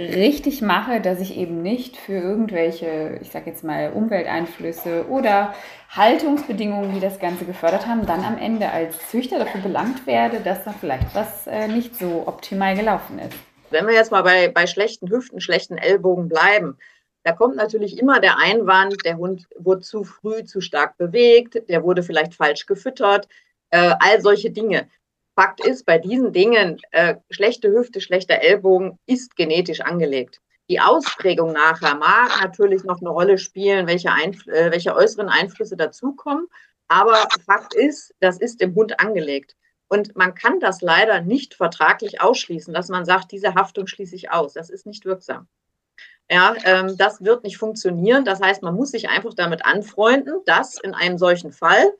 richtig 0.00 0.62
mache, 0.62 1.00
dass 1.00 1.20
ich 1.20 1.36
eben 1.36 1.62
nicht 1.62 1.96
für 1.96 2.14
irgendwelche, 2.14 3.18
ich 3.20 3.30
sage 3.30 3.50
jetzt 3.50 3.64
mal, 3.64 3.92
Umwelteinflüsse 3.92 5.06
oder 5.08 5.54
Haltungsbedingungen, 5.90 6.92
die 6.94 7.00
das 7.00 7.18
Ganze 7.18 7.44
gefördert 7.44 7.86
haben, 7.86 8.06
dann 8.06 8.24
am 8.24 8.38
Ende 8.38 8.70
als 8.70 9.10
Züchter 9.10 9.38
dafür 9.38 9.60
belangt 9.60 10.06
werde, 10.06 10.40
dass 10.40 10.64
da 10.64 10.72
vielleicht 10.72 11.14
was 11.14 11.46
äh, 11.46 11.68
nicht 11.68 11.96
so 11.96 12.24
optimal 12.26 12.76
gelaufen 12.76 13.18
ist. 13.18 13.36
Wenn 13.70 13.86
wir 13.86 13.94
jetzt 13.94 14.10
mal 14.10 14.22
bei, 14.22 14.48
bei 14.48 14.66
schlechten 14.66 15.08
Hüften, 15.10 15.40
schlechten 15.40 15.78
Ellbogen 15.78 16.28
bleiben, 16.28 16.76
da 17.22 17.32
kommt 17.32 17.56
natürlich 17.56 17.98
immer 17.98 18.20
der 18.20 18.38
Einwand, 18.38 18.96
der 19.04 19.16
Hund 19.18 19.46
wurde 19.56 19.82
zu 19.82 20.04
früh 20.04 20.44
zu 20.44 20.60
stark 20.60 20.96
bewegt, 20.96 21.68
der 21.68 21.82
wurde 21.82 22.02
vielleicht 22.02 22.34
falsch 22.34 22.66
gefüttert, 22.66 23.28
äh, 23.70 23.94
all 24.00 24.20
solche 24.20 24.50
Dinge. 24.50 24.88
Fakt 25.34 25.64
ist, 25.64 25.86
bei 25.86 25.98
diesen 25.98 26.32
Dingen, 26.32 26.80
äh, 26.90 27.16
schlechte 27.30 27.70
Hüfte, 27.70 28.00
schlechter 28.00 28.42
Ellbogen 28.42 28.98
ist 29.06 29.36
genetisch 29.36 29.80
angelegt. 29.80 30.40
Die 30.68 30.80
Ausprägung 30.80 31.52
nachher 31.52 31.96
mag 31.96 32.40
natürlich 32.40 32.84
noch 32.84 33.00
eine 33.00 33.10
Rolle 33.10 33.38
spielen, 33.38 33.86
welche, 33.86 34.12
Einf 34.12 34.46
äh, 34.46 34.70
welche 34.70 34.94
äußeren 34.94 35.28
Einflüsse 35.28 35.76
dazukommen. 35.76 36.46
Aber 36.88 37.28
Fakt 37.44 37.74
ist, 37.74 38.14
das 38.20 38.38
ist 38.38 38.60
dem 38.60 38.74
Hund 38.74 39.00
angelegt. 39.00 39.56
Und 39.88 40.16
man 40.16 40.34
kann 40.34 40.60
das 40.60 40.82
leider 40.82 41.20
nicht 41.20 41.54
vertraglich 41.54 42.20
ausschließen, 42.20 42.72
dass 42.72 42.88
man 42.88 43.04
sagt, 43.04 43.32
diese 43.32 43.54
Haftung 43.54 43.88
schließe 43.88 44.14
ich 44.14 44.30
aus. 44.30 44.52
Das 44.52 44.70
ist 44.70 44.86
nicht 44.86 45.04
wirksam. 45.04 45.48
Ja, 46.30 46.54
ähm, 46.64 46.96
das 46.96 47.24
wird 47.24 47.42
nicht 47.42 47.58
funktionieren. 47.58 48.24
Das 48.24 48.40
heißt, 48.40 48.62
man 48.62 48.76
muss 48.76 48.92
sich 48.92 49.08
einfach 49.08 49.34
damit 49.34 49.64
anfreunden, 49.64 50.40
dass 50.46 50.78
in 50.78 50.94
einem 50.94 51.18
solchen 51.18 51.50
Fall 51.50 51.92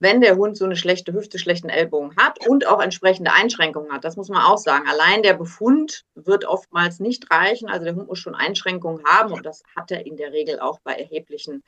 wenn 0.00 0.22
der 0.22 0.36
Hund 0.36 0.56
so 0.56 0.64
eine 0.64 0.76
schlechte 0.76 1.12
Hüfte, 1.12 1.38
schlechten 1.38 1.68
Ellbogen 1.68 2.16
hat 2.16 2.44
und 2.46 2.66
auch 2.66 2.80
entsprechende 2.80 3.32
Einschränkungen 3.32 3.92
hat. 3.92 4.02
Das 4.02 4.16
muss 4.16 4.30
man 4.30 4.42
auch 4.42 4.58
sagen. 4.58 4.88
Allein 4.88 5.22
der 5.22 5.34
Befund 5.34 6.04
wird 6.14 6.46
oftmals 6.46 7.00
nicht 7.00 7.30
reichen. 7.30 7.68
Also 7.68 7.84
der 7.84 7.94
Hund 7.94 8.08
muss 8.08 8.18
schon 8.18 8.34
Einschränkungen 8.34 9.04
haben 9.04 9.32
und 9.32 9.44
das 9.44 9.62
hat 9.76 9.90
er 9.90 10.06
in 10.06 10.16
der 10.16 10.32
Regel 10.32 10.58
auch 10.58 10.80
bei 10.80 10.94
erheblichen 10.94 11.62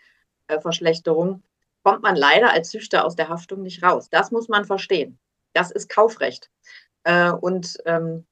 äh, 0.49 0.59
Verschlechterungen. 0.61 1.43
Kommt 1.83 2.03
man 2.03 2.17
leider 2.17 2.53
als 2.53 2.71
Züchter 2.71 3.05
aus 3.05 3.17
der 3.17 3.29
Haftung 3.29 3.63
nicht 3.63 3.83
raus. 3.83 4.09
Das 4.11 4.31
muss 4.31 4.49
man 4.49 4.65
verstehen. 4.65 5.19
Das 5.53 5.71
ist 5.71 5.91
Kaufrecht. 5.91 6.51
Äh, 7.05 7.33
und 7.33 7.77
ähm, 7.85 8.25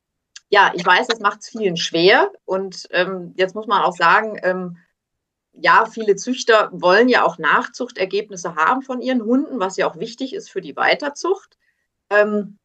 ja, 0.49 0.73
ich 0.75 0.85
weiß, 0.85 1.09
das 1.09 1.21
macht 1.21 1.41
es 1.41 1.51
vielen 1.51 1.77
schwer. 1.77 2.33
Und 2.47 2.89
ähm, 2.91 3.35
jetzt 3.37 3.55
muss 3.55 3.67
man 3.67 3.83
auch 3.83 3.95
sagen, 3.95 4.39
ähm, 4.43 4.79
ja, 5.53 5.87
viele 5.87 6.17
Züchter 6.17 6.71
wollen 6.73 7.09
ja 7.09 7.25
auch 7.25 7.39
Nachzuchtergebnisse 7.39 8.55
haben 8.55 8.83
von 8.83 9.01
ihren 9.01 9.23
Hunden, 9.23 9.61
was 9.61 9.77
ja 9.77 9.89
auch 9.89 9.99
wichtig 9.99 10.35
ist 10.35 10.51
für 10.51 10.61
die 10.61 10.77
Weiterzucht. 10.77 11.59
Ähm, 12.11 12.59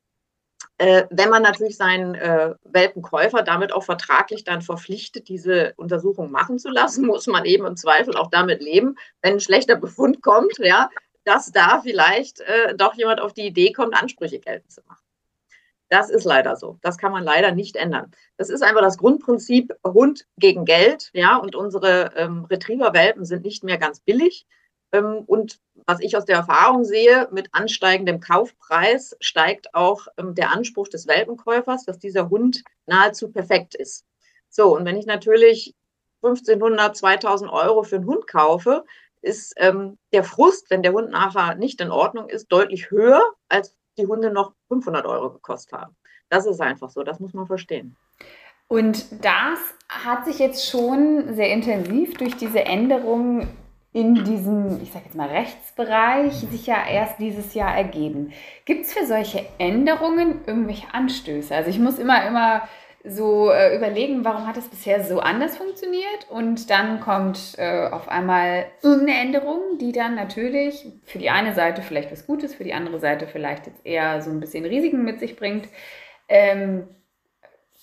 äh, 0.78 1.06
wenn 1.10 1.30
man 1.30 1.42
natürlich 1.42 1.78
seinen 1.78 2.16
äh, 2.16 2.54
Welpenkäufer 2.64 3.44
damit 3.44 3.72
auch 3.72 3.84
vertraglich 3.84 4.44
dann 4.44 4.62
verpflichtet, 4.62 5.30
diese 5.30 5.74
Untersuchung 5.78 6.32
machen 6.32 6.60
zu 6.60 6.70
lassen, 6.70 7.06
muss 7.08 7.28
man 7.28 7.46
eben 7.46 7.66
im 7.66 7.78
Zweifel 7.78 8.16
auch 8.16 8.30
damit 8.30 8.62
leben, 8.62 8.96
wenn 9.22 9.34
ein 9.34 9.40
schlechter 9.40 9.76
Befund 9.76 10.22
kommt, 10.22 10.58
ja, 10.60 10.90
dass 11.24 11.52
da 11.52 11.82
vielleicht 11.82 12.42
äh, 12.42 12.76
doch 12.76 12.94
jemand 12.96 13.22
auf 13.22 13.34
die 13.34 13.48
Idee 13.48 13.72
kommt, 13.72 13.96
Ansprüche 13.96 14.40
geltend 14.40 14.72
zu 14.72 14.82
machen. 14.88 15.05
Das 15.96 16.10
ist 16.10 16.26
leider 16.26 16.58
so. 16.58 16.78
Das 16.82 16.98
kann 16.98 17.14
man 17.14 17.24
leider 17.24 17.54
nicht 17.54 17.78
ändern. 17.78 18.12
Das 18.36 18.50
ist 18.50 18.62
einfach 18.64 18.82
das 18.82 18.98
Grundprinzip 18.98 19.74
Hund 19.88 20.28
gegen 20.38 20.66
Geld. 20.66 21.10
Ja, 21.14 21.38
und 21.38 21.56
unsere 21.56 22.12
ähm, 22.18 22.44
Retriever-Welpen 22.44 23.24
sind 23.24 23.46
nicht 23.46 23.64
mehr 23.64 23.78
ganz 23.78 24.02
billig. 24.02 24.46
Ähm, 24.92 25.24
und 25.26 25.62
was 25.86 26.02
ich 26.02 26.18
aus 26.18 26.26
der 26.26 26.36
Erfahrung 26.36 26.84
sehe, 26.84 27.30
mit 27.32 27.48
ansteigendem 27.54 28.20
Kaufpreis 28.20 29.16
steigt 29.22 29.74
auch 29.74 30.08
ähm, 30.18 30.36
der 30.36 30.52
Anspruch 30.52 30.90
des 30.90 31.08
Welpenkäufers, 31.08 31.86
dass 31.86 31.98
dieser 31.98 32.30
Hund 32.30 32.66
nahezu 32.88 33.32
perfekt 33.32 33.74
ist. 33.74 34.04
So, 34.50 34.76
und 34.76 34.84
wenn 34.84 34.98
ich 34.98 35.06
natürlich 35.06 35.76
1500, 36.24 36.98
2000 36.98 37.50
Euro 37.50 37.84
für 37.84 37.96
einen 37.96 38.06
Hund 38.06 38.28
kaufe, 38.28 38.84
ist 39.22 39.54
ähm, 39.56 39.98
der 40.12 40.26
Frust, 40.26 40.70
wenn 40.70 40.84
der 40.84 40.92
Hund 40.92 41.10
nachher 41.12 41.56
nicht 41.56 41.80
in 41.80 41.92
Ordnung 41.92 42.28
ist, 42.28 42.48
deutlich 42.52 42.92
höher, 42.92 43.24
als 43.48 43.74
die 43.98 44.08
Hunde 44.08 44.32
noch 44.32 44.54
500 44.68 45.06
Euro 45.06 45.32
gekostet 45.32 45.74
haben. 45.74 45.96
Das 46.30 46.46
ist 46.46 46.62
einfach 46.62 46.90
so, 46.90 47.04
das 47.04 47.20
muss 47.20 47.34
man 47.34 47.48
verstehen. 47.48 47.96
Und 48.68 49.24
das 49.24 49.60
hat 49.90 50.26
sich 50.26 50.40
jetzt 50.40 50.68
schon 50.70 51.36
sehr 51.36 51.52
intensiv 51.52 52.16
durch 52.16 52.36
diese 52.36 52.66
Änderungen 52.66 53.48
in 53.94 54.26
diesem, 54.26 54.82
ich 54.82 54.92
sage 54.92 55.06
jetzt 55.06 55.16
mal, 55.16 55.30
Rechtsbereich 55.30 56.34
sich 56.34 56.68
ja 56.68 56.86
erst 56.86 57.20
dieses 57.20 57.54
Jahr 57.54 57.74
ergeben. 57.74 58.34
Gibt 58.66 58.86
es 58.86 58.94
für 58.94 59.06
solche 59.06 59.46
Änderungen 59.58 60.42
irgendwelche 60.46 60.94
Anstöße? 60.94 61.56
Also 61.56 61.70
ich 61.70 61.80
muss 61.80 61.98
immer, 61.98 62.28
immer 62.28 62.68
so 63.08 63.52
äh, 63.52 63.76
überlegen, 63.76 64.26
warum 64.26 64.48
hat 64.48 64.58
es 64.58 64.68
bisher 64.68 65.04
so 65.04 65.20
anders 65.20 65.58
funktioniert 65.58 66.30
und 66.30 66.70
dann 66.70 67.00
kommt 67.00 67.54
äh, 67.58 67.88
auf 67.88 68.10
einmal 68.10 68.66
irgendeine 68.82 69.20
Änderung, 69.20 69.60
die 69.80 69.92
dann 69.92 70.16
natürlich 70.16 70.86
für 71.04 71.20
die 71.20 71.30
eine 71.30 71.54
Seite 71.54 71.82
vielleicht 71.82 72.12
was 72.12 72.26
Gutes, 72.26 72.56
für 72.56 72.64
die 72.64 72.74
andere 72.74 73.00
Seite 73.00 73.28
vielleicht 73.28 73.68
jetzt 73.68 73.86
eher 73.86 74.22
so 74.22 74.32
ein 74.32 74.40
bisschen 74.40 74.66
Risiken 74.66 75.04
mit 75.04 75.20
sich 75.20 75.36
bringt. 75.36 75.68
Ähm, 76.28 76.88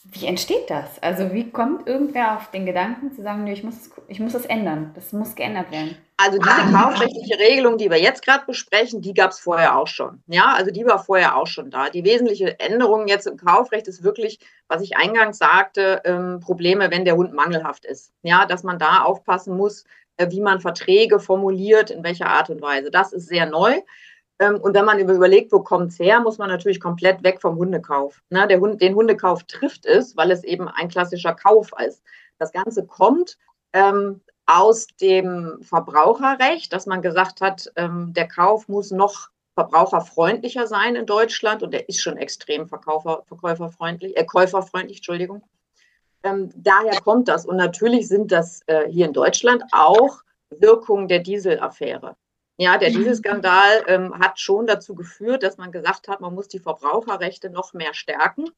wie 0.04 0.26
entsteht 0.26 0.68
das? 0.68 1.00
Also 1.02 1.32
wie 1.32 1.50
kommt 1.50 1.86
irgendwer 1.86 2.36
auf 2.36 2.50
den 2.50 2.66
Gedanken 2.66 3.12
zu 3.12 3.22
sagen, 3.22 3.44
nee, 3.44 3.52
ich 3.52 3.62
muss, 3.62 3.90
ich 4.08 4.18
muss 4.18 4.32
das 4.32 4.46
ändern, 4.46 4.90
das 4.94 5.12
muss 5.12 5.36
geändert 5.36 5.70
werden? 5.70 5.96
Also 6.16 6.38
diese 6.38 6.72
kaufrechtliche 6.72 7.38
Regelung, 7.38 7.78
die 7.78 7.90
wir 7.90 8.00
jetzt 8.00 8.24
gerade 8.24 8.44
besprechen, 8.46 9.00
die 9.00 9.14
gab 9.14 9.30
es 9.30 9.40
vorher 9.40 9.78
auch 9.78 9.86
schon. 9.86 10.22
Ja, 10.26 10.54
also 10.54 10.70
die 10.70 10.84
war 10.84 11.02
vorher 11.02 11.36
auch 11.36 11.46
schon 11.46 11.70
da. 11.70 11.90
Die 11.90 12.04
wesentliche 12.04 12.60
Änderung 12.60 13.08
jetzt 13.08 13.26
im 13.26 13.36
Kaufrecht 13.36 13.88
ist 13.88 14.04
wirklich, 14.04 14.38
was 14.68 14.82
ich 14.82 14.96
eingangs 14.96 15.38
sagte, 15.38 16.00
ähm, 16.04 16.40
Probleme, 16.40 16.90
wenn 16.90 17.04
der 17.04 17.16
Hund 17.16 17.32
mangelhaft 17.32 17.84
ist. 17.84 18.12
Ja, 18.22 18.46
dass 18.46 18.62
man 18.62 18.78
da 18.78 19.02
aufpassen 19.02 19.56
muss, 19.56 19.84
äh, 20.16 20.30
wie 20.30 20.40
man 20.40 20.60
Verträge 20.60 21.18
formuliert, 21.18 21.90
in 21.90 22.04
welcher 22.04 22.26
Art 22.26 22.50
und 22.50 22.60
Weise. 22.60 22.90
Das 22.90 23.12
ist 23.12 23.26
sehr 23.28 23.46
neu. 23.46 23.80
Ähm, 24.38 24.60
und 24.60 24.74
wenn 24.74 24.84
man 24.84 24.98
überlegt, 24.98 25.52
wo 25.52 25.60
kommt 25.60 25.92
es 25.92 25.98
her, 25.98 26.20
muss 26.20 26.38
man 26.38 26.48
natürlich 26.48 26.80
komplett 26.80 27.22
weg 27.22 27.40
vom 27.40 27.56
Hundekauf. 27.56 28.22
Ne? 28.30 28.46
Der 28.46 28.60
Hund, 28.60 28.80
den 28.80 28.94
Hundekauf 28.94 29.44
trifft 29.44 29.86
es, 29.86 30.16
weil 30.16 30.30
es 30.30 30.44
eben 30.44 30.68
ein 30.68 30.88
klassischer 30.88 31.34
Kauf 31.34 31.70
ist. 31.84 32.02
Das 32.38 32.52
Ganze 32.52 32.86
kommt 32.86 33.38
ähm, 33.72 34.20
aus 34.46 34.86
dem 35.00 35.58
Verbraucherrecht, 35.62 36.72
dass 36.72 36.86
man 36.86 37.02
gesagt 37.02 37.40
hat, 37.40 37.70
ähm, 37.76 38.12
der 38.12 38.28
Kauf 38.28 38.68
muss 38.68 38.90
noch 38.90 39.30
verbraucherfreundlicher 39.54 40.66
sein 40.66 40.96
in 40.96 41.06
Deutschland 41.06 41.62
und 41.62 41.72
der 41.72 41.88
ist 41.88 42.00
schon 42.00 42.16
extrem 42.16 42.68
Verkäufer, 42.68 43.22
verkäuferfreundlich, 43.26 44.16
äh, 44.16 44.24
käuferfreundlich, 44.24 44.98
Entschuldigung. 44.98 45.42
Ähm, 46.22 46.50
daher 46.54 47.00
kommt 47.00 47.28
das. 47.28 47.44
Und 47.46 47.56
natürlich 47.56 48.08
sind 48.08 48.32
das 48.32 48.62
äh, 48.66 48.88
hier 48.88 49.06
in 49.06 49.12
Deutschland 49.12 49.64
auch 49.72 50.22
Wirkungen 50.50 51.08
der 51.08 51.18
Dieselaffäre. 51.18 52.16
Ja, 52.56 52.78
der 52.78 52.90
mhm. 52.90 52.94
Dieselskandal 52.94 53.84
ähm, 53.86 54.18
hat 54.18 54.38
schon 54.38 54.66
dazu 54.66 54.94
geführt, 54.94 55.42
dass 55.42 55.56
man 55.56 55.72
gesagt 55.72 56.08
hat, 56.08 56.20
man 56.20 56.34
muss 56.34 56.48
die 56.48 56.60
Verbraucherrechte 56.60 57.50
noch 57.50 57.72
mehr 57.72 57.94
stärken. 57.94 58.50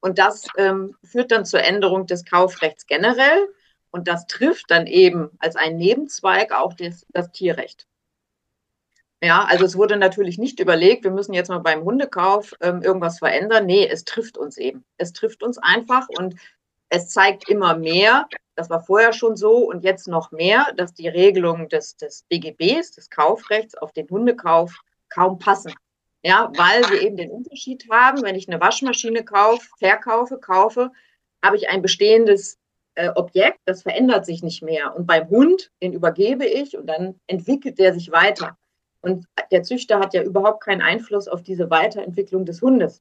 Und 0.00 0.18
das 0.18 0.46
ähm, 0.56 0.96
führt 1.02 1.32
dann 1.32 1.44
zur 1.44 1.62
Änderung 1.62 2.06
des 2.06 2.24
Kaufrechts 2.24 2.86
generell. 2.86 3.48
Und 3.90 4.08
das 4.08 4.26
trifft 4.26 4.70
dann 4.70 4.86
eben 4.86 5.30
als 5.38 5.56
ein 5.56 5.76
Nebenzweig 5.76 6.52
auch 6.52 6.74
das, 6.74 7.06
das 7.10 7.32
Tierrecht. 7.32 7.86
Ja, 9.20 9.44
also 9.44 9.64
es 9.64 9.76
wurde 9.76 9.96
natürlich 9.96 10.38
nicht 10.38 10.60
überlegt, 10.60 11.02
wir 11.02 11.10
müssen 11.10 11.34
jetzt 11.34 11.48
mal 11.48 11.58
beim 11.58 11.82
Hundekauf 11.82 12.54
ähm, 12.60 12.82
irgendwas 12.82 13.18
verändern. 13.18 13.66
Nee, 13.66 13.88
es 13.88 14.04
trifft 14.04 14.38
uns 14.38 14.56
eben. 14.58 14.84
Es 14.96 15.12
trifft 15.12 15.42
uns 15.42 15.58
einfach 15.58 16.08
und 16.08 16.36
es 16.88 17.08
zeigt 17.08 17.48
immer 17.48 17.76
mehr, 17.76 18.28
das 18.54 18.70
war 18.70 18.80
vorher 18.80 19.12
schon 19.12 19.36
so 19.36 19.68
und 19.68 19.84
jetzt 19.84 20.08
noch 20.08 20.32
mehr, 20.32 20.72
dass 20.76 20.94
die 20.94 21.08
Regelungen 21.08 21.68
des, 21.68 21.96
des 21.96 22.24
BGBs, 22.28 22.92
des 22.92 23.10
Kaufrechts 23.10 23.76
auf 23.76 23.92
den 23.92 24.08
Hundekauf 24.08 24.80
kaum 25.08 25.38
passen. 25.38 25.74
Ja, 26.24 26.50
weil 26.56 26.82
wir 26.90 27.02
eben 27.02 27.16
den 27.16 27.30
Unterschied 27.30 27.86
haben, 27.90 28.22
wenn 28.22 28.34
ich 28.34 28.48
eine 28.48 28.60
Waschmaschine 28.60 29.24
kaufe, 29.24 29.68
verkaufe, 29.78 30.38
kaufe, 30.38 30.90
habe 31.40 31.56
ich 31.56 31.68
ein 31.68 31.82
bestehendes 31.82 32.57
äh, 32.98 33.12
Objekt, 33.14 33.60
das 33.64 33.82
verändert 33.82 34.26
sich 34.26 34.42
nicht 34.42 34.60
mehr. 34.60 34.96
Und 34.96 35.06
beim 35.06 35.28
Hund, 35.30 35.70
den 35.80 35.92
übergebe 35.92 36.44
ich 36.44 36.76
und 36.76 36.86
dann 36.86 37.14
entwickelt 37.28 37.78
der 37.78 37.94
sich 37.94 38.10
weiter. 38.10 38.58
Und 39.00 39.24
der 39.52 39.62
Züchter 39.62 40.00
hat 40.00 40.14
ja 40.14 40.22
überhaupt 40.24 40.64
keinen 40.64 40.82
Einfluss 40.82 41.28
auf 41.28 41.44
diese 41.44 41.70
Weiterentwicklung 41.70 42.44
des 42.44 42.60
Hundes. 42.60 43.00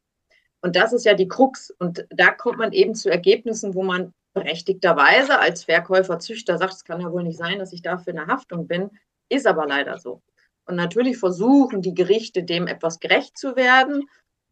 Und 0.62 0.76
das 0.76 0.94
ist 0.94 1.04
ja 1.04 1.16
die 1.16 1.28
Krux. 1.28 1.72
Und 1.80 2.06
da 2.12 2.30
kommt 2.30 2.60
man 2.60 2.74
eben 2.74 2.94
zu 2.94 3.10
Ergebnissen, 3.10 3.74
wo 3.74 3.82
man 3.82 4.14
berechtigterweise 4.36 5.40
als 5.40 5.64
Verkäufer, 5.64 6.20
Züchter 6.20 6.60
sagt, 6.60 6.74
es 6.74 6.84
kann 6.84 7.02
ja 7.02 7.12
wohl 7.12 7.24
nicht 7.24 7.40
sein, 7.40 7.58
dass 7.58 7.74
ich 7.74 7.82
dafür 7.82 8.12
in 8.12 8.18
der 8.18 8.28
Haftung 8.28 8.68
bin, 8.68 8.92
ist 9.30 9.48
aber 9.48 9.66
leider 9.66 9.98
so. 9.98 10.22
Und 10.66 10.76
natürlich 10.76 11.18
versuchen 11.18 11.82
die 11.82 11.96
Gerichte 11.96 12.44
dem 12.44 12.68
etwas 12.68 13.00
gerecht 13.00 13.36
zu 13.36 13.56
werden. 13.56 14.08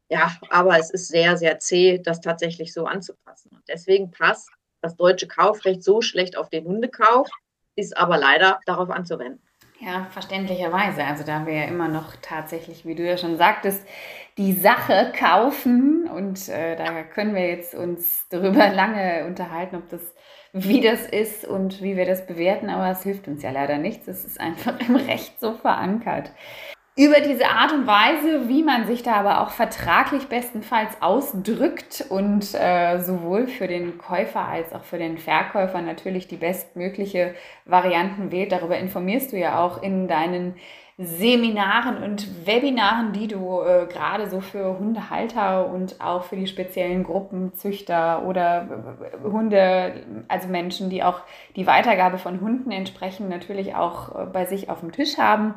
Ja, 0.09 0.35
aber 0.49 0.79
es 0.79 0.89
ist 0.89 1.09
sehr, 1.09 1.37
sehr 1.37 1.59
zäh, 1.59 1.99
das 1.99 2.19
tatsächlich 2.19 2.73
so 2.73 2.87
anzupassen. 2.87 3.51
Und 3.51 3.63
deswegen 3.67 4.09
passt 4.09 4.49
das 4.85 4.95
deutsche 4.95 5.27
Kaufrecht 5.27 5.83
so 5.83 6.01
schlecht 6.01 6.37
auf 6.37 6.49
den 6.49 6.65
Hundekauf, 6.65 7.27
ist 7.75 7.97
aber 7.97 8.17
leider 8.17 8.59
darauf 8.65 8.89
anzuwenden. 8.89 9.41
Ja, 9.79 10.07
verständlicherweise. 10.11 11.03
Also 11.03 11.23
da 11.25 11.45
wir 11.45 11.53
ja 11.53 11.63
immer 11.63 11.89
noch 11.89 12.15
tatsächlich, 12.21 12.85
wie 12.85 12.95
du 12.95 13.05
ja 13.05 13.17
schon 13.17 13.37
sagtest, 13.37 13.85
die 14.37 14.53
Sache 14.53 15.11
kaufen 15.17 16.09
und 16.09 16.47
äh, 16.49 16.75
da 16.75 17.03
können 17.03 17.35
wir 17.35 17.47
jetzt 17.47 17.75
uns 17.75 18.25
darüber 18.29 18.69
lange 18.73 19.25
unterhalten, 19.25 19.75
ob 19.75 19.89
das 19.89 20.01
wie 20.53 20.79
das 20.79 21.05
ist 21.05 21.43
und 21.45 21.81
wie 21.81 21.97
wir 21.97 22.05
das 22.05 22.25
bewerten, 22.25 22.69
aber 22.69 22.89
es 22.89 23.03
hilft 23.03 23.27
uns 23.27 23.43
ja 23.43 23.51
leider 23.51 23.77
nichts. 23.77 24.07
Es 24.07 24.23
ist 24.23 24.39
einfach 24.39 24.79
im 24.87 24.95
Recht 24.95 25.37
so 25.41 25.53
verankert 25.53 26.31
über 26.97 27.19
diese 27.19 27.49
Art 27.49 27.73
und 27.73 27.87
Weise, 27.87 28.47
wie 28.47 28.63
man 28.63 28.87
sich 28.87 29.03
da 29.03 29.15
aber 29.15 29.41
auch 29.41 29.49
vertraglich 29.49 30.27
bestenfalls 30.27 31.01
ausdrückt 31.01 32.05
und 32.07 32.53
äh, 32.53 32.99
sowohl 32.99 33.47
für 33.47 33.67
den 33.67 33.97
Käufer 33.97 34.47
als 34.47 34.71
auch 34.71 34.85
für 34.85 34.97
den 34.97 35.17
Verkäufer 35.17 35.81
natürlich 35.81 36.29
die 36.29 36.37
bestmögliche 36.37 37.35
Varianten 37.65 38.31
wählt. 38.31 38.53
Darüber 38.53 38.77
informierst 38.77 39.33
du 39.33 39.37
ja 39.37 39.59
auch 39.59 39.83
in 39.83 40.07
deinen 40.07 40.55
Seminaren 40.97 42.01
und 42.01 42.47
Webinaren, 42.47 43.11
die 43.11 43.27
du 43.27 43.59
äh, 43.59 43.85
gerade 43.87 44.29
so 44.29 44.39
für 44.39 44.79
Hundehalter 44.79 45.67
und 45.67 45.99
auch 45.99 46.23
für 46.23 46.37
die 46.37 46.47
speziellen 46.47 47.03
Gruppenzüchter 47.03 48.23
oder 48.25 48.69
äh, 49.11 49.29
Hunde, 49.29 50.05
also 50.29 50.47
Menschen, 50.47 50.89
die 50.89 51.03
auch 51.03 51.19
die 51.57 51.67
Weitergabe 51.67 52.17
von 52.17 52.39
Hunden 52.39 52.71
entsprechend 52.71 53.29
natürlich 53.29 53.75
auch 53.75 54.15
äh, 54.15 54.25
bei 54.25 54.45
sich 54.45 54.69
auf 54.69 54.79
dem 54.79 54.93
Tisch 54.93 55.17
haben. 55.17 55.55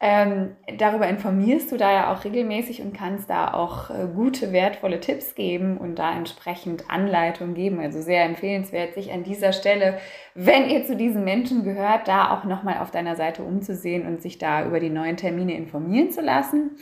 Ähm, 0.00 0.56
darüber 0.76 1.08
informierst 1.08 1.72
du 1.72 1.76
da 1.76 1.92
ja 1.92 2.12
auch 2.12 2.24
regelmäßig 2.24 2.82
und 2.82 2.92
kannst 2.94 3.30
da 3.30 3.54
auch 3.54 3.90
äh, 3.90 4.06
gute, 4.14 4.52
wertvolle 4.52 5.00
Tipps 5.00 5.34
geben 5.34 5.78
und 5.78 5.98
da 5.98 6.16
entsprechend 6.16 6.90
Anleitung 6.90 7.54
geben. 7.54 7.80
Also 7.80 8.02
sehr 8.02 8.24
empfehlenswert, 8.24 8.94
sich 8.94 9.12
an 9.12 9.22
dieser 9.22 9.52
Stelle, 9.52 9.98
wenn 10.34 10.68
ihr 10.68 10.84
zu 10.84 10.96
diesen 10.96 11.24
Menschen 11.24 11.64
gehört, 11.64 12.08
da 12.08 12.36
auch 12.36 12.44
nochmal 12.44 12.78
auf 12.78 12.90
deiner 12.90 13.16
Seite 13.16 13.42
umzusehen 13.42 14.06
und 14.06 14.20
sich 14.20 14.38
da 14.38 14.66
über 14.66 14.80
die 14.80 14.90
neuen 14.90 15.16
Termine 15.16 15.54
informieren 15.54 16.10
zu 16.10 16.20
lassen. 16.20 16.76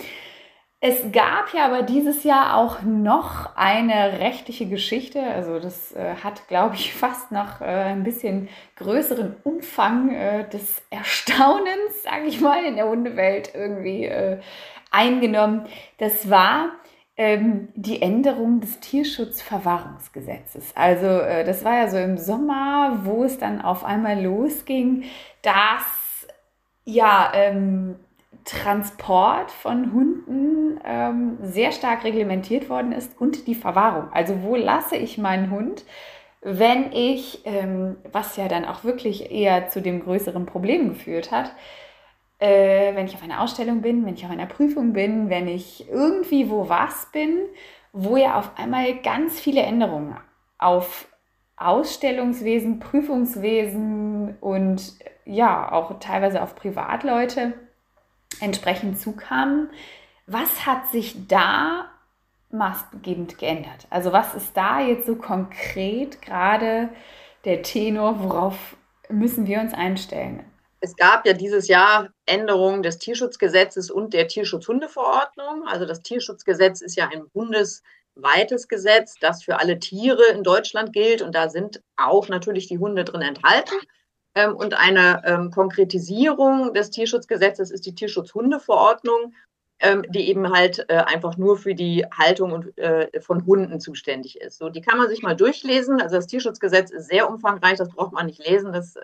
Es 0.85 1.13
gab 1.13 1.55
ja 1.55 1.67
aber 1.67 1.83
dieses 1.83 2.25
Jahr 2.25 2.57
auch 2.57 2.83
noch 2.83 3.55
eine 3.55 4.19
rechtliche 4.19 4.67
Geschichte. 4.67 5.23
Also 5.23 5.61
das 5.61 5.93
äh, 5.93 6.17
hat, 6.25 6.49
glaube 6.49 6.75
ich, 6.75 6.93
fast 6.97 7.31
noch 7.31 7.61
äh, 7.61 7.67
ein 7.67 8.03
bisschen 8.03 8.49
größeren 8.75 9.37
Umfang 9.45 10.13
äh, 10.13 10.49
des 10.49 10.83
Erstaunens, 10.91 12.03
sage 12.03 12.27
ich 12.27 12.41
mal, 12.41 12.65
in 12.65 12.75
der 12.75 12.89
Hundewelt 12.89 13.53
irgendwie 13.55 14.07
äh, 14.07 14.41
eingenommen. 14.91 15.67
Das 15.99 16.29
war 16.29 16.71
ähm, 17.17 17.69
die 17.77 18.03
Änderung 18.03 18.61
des 18.61 18.81
Tierschutzverwahrungsgesetzes. 18.81 20.73
Also 20.75 21.07
äh, 21.07 21.45
das 21.45 21.65
war 21.65 21.77
ja 21.77 21.89
so 21.89 21.99
im 21.99 22.19
Sommer, 22.19 23.03
wo 23.05 23.23
es 23.23 23.39
dann 23.39 23.63
auf 23.63 23.85
einmal 23.85 24.21
losging, 24.21 25.05
dass 25.43 26.27
ja 26.85 27.31
ähm, 27.37 28.01
Transport 28.45 29.51
von 29.51 29.93
Hunden 29.93 30.12
ähm, 30.85 31.39
sehr 31.43 31.73
stark 31.73 32.05
reglementiert 32.05 32.69
worden 32.69 32.93
ist 32.93 33.21
und 33.21 33.47
die 33.47 33.55
Verwahrung. 33.55 34.13
Also 34.13 34.43
wo 34.43 34.57
lasse 34.57 34.97
ich 34.97 35.19
meinen 35.19 35.51
Hund, 35.51 35.85
wenn 36.41 36.93
ich, 36.93 37.43
ähm, 37.45 37.97
was 38.11 38.37
ja 38.37 38.49
dann 38.49 38.65
auch 38.65 38.85
wirklich 38.85 39.31
eher 39.31 39.69
zu 39.69 39.81
dem 39.81 40.03
größeren 40.03 40.45
Problem 40.47 40.89
geführt 40.91 41.31
hat, 41.31 41.53
äh, 42.39 42.95
wenn 42.97 43.07
ich 43.07 43.15
auf 43.15 43.23
einer 43.23 43.41
Ausstellung 43.41 43.81
bin, 43.83 44.05
wenn 44.05 44.15
ich 44.15 44.25
auf 44.25 44.31
einer 44.31 44.47
Prüfung 44.47 44.93
bin, 44.93 45.31
wenn 45.31 45.47
ich 45.47 45.89
irgendwie 45.89 46.51
wo 46.51 46.69
was 46.69 47.09
bin, 47.13 47.39
wo 47.93 48.17
ja 48.17 48.39
auf 48.39 48.59
einmal 48.59 48.97
ganz 48.97 49.39
viele 49.39 49.63
Änderungen 49.63 50.17
auf 50.59 51.07
Ausstellungswesen, 51.57 52.81
Prüfungswesen 52.81 54.37
und 54.41 54.95
ja 55.25 55.71
auch 55.71 56.01
teilweise 56.01 56.43
auf 56.43 56.57
Privatleute 56.57 57.53
entsprechend 58.41 58.99
zukamen. 58.99 59.71
Was 60.33 60.65
hat 60.65 60.91
sich 60.91 61.29
da 61.29 61.91
maßgebend 62.49 63.37
geändert? 63.37 63.87
Also 63.91 64.13
was 64.13 64.35
ist 64.35 64.57
da 64.57 64.81
jetzt 64.81 65.07
so 65.07 65.17
konkret 65.17 66.23
gerade 66.23 66.89
der 67.45 67.63
Tenor, 67.63 68.19
worauf 68.23 68.55
müssen 69.11 69.47
wir 69.47 69.61
uns 69.61 69.75
einstellen? 69.75 70.43
Es 70.81 70.97
gab 70.97 71.27
ja 71.27 71.35
dieses 71.35 71.69
Jahr 71.69 72.09
Änderungen 72.25 72.83
des 72.83 72.97
Tierschutzgesetzes 72.97 73.91
und 73.91 74.15
der 74.15 74.27
Tierschutzhundeverordnung. 74.27 75.69
Also 75.69 75.85
das 75.85 76.01
Tierschutzgesetz 76.01 76.81
ist 76.81 76.97
ja 76.97 77.11
ein 77.13 77.29
bundesweites 77.35 78.69
Gesetz, 78.69 79.17
das 79.21 79.45
für 79.45 79.61
alle 79.61 79.81
Tiere 79.81 80.25
in 80.33 80.45
Deutschland 80.45 80.95
gilt. 80.95 81.21
Und 81.21 81.35
da 81.35 81.51
sind 81.51 81.83
auch 81.99 82.31
natürlich 82.31 82.69
die 82.69 82.79
Hunde 82.79 83.05
drin 83.05 83.21
enthalten. 83.21 83.75
Ähm, 84.35 84.57
und 84.57 84.73
eine 84.73 85.23
ähm, 85.27 85.51
Konkretisierung 85.51 86.73
des 86.73 86.89
Tierschutzgesetzes 86.89 87.71
ist 87.71 87.85
die 87.85 87.95
Tierschutzhundeverordnung, 87.95 89.35
ähm, 89.83 90.05
die 90.09 90.29
eben 90.29 90.51
halt 90.53 90.87
äh, 90.89 90.95
einfach 90.95 91.37
nur 91.37 91.59
für 91.59 91.75
die 91.75 92.07
Haltung 92.17 92.53
und, 92.53 92.79
äh, 92.79 93.21
von 93.21 93.45
Hunden 93.45 93.81
zuständig 93.81 94.41
ist. 94.41 94.59
So, 94.59 94.69
die 94.69 94.81
kann 94.81 94.97
man 94.97 95.09
sich 95.09 95.23
mal 95.23 95.35
durchlesen. 95.35 96.01
Also 96.01 96.17
das 96.17 96.29
Tierschutzgesetz 96.29 96.91
ist 96.93 97.09
sehr 97.09 97.29
umfangreich, 97.29 97.79
das 97.79 97.89
braucht 97.91 98.13
man 98.13 98.27
nicht 98.27 98.47
lesen, 98.47 98.73
das 98.73 98.95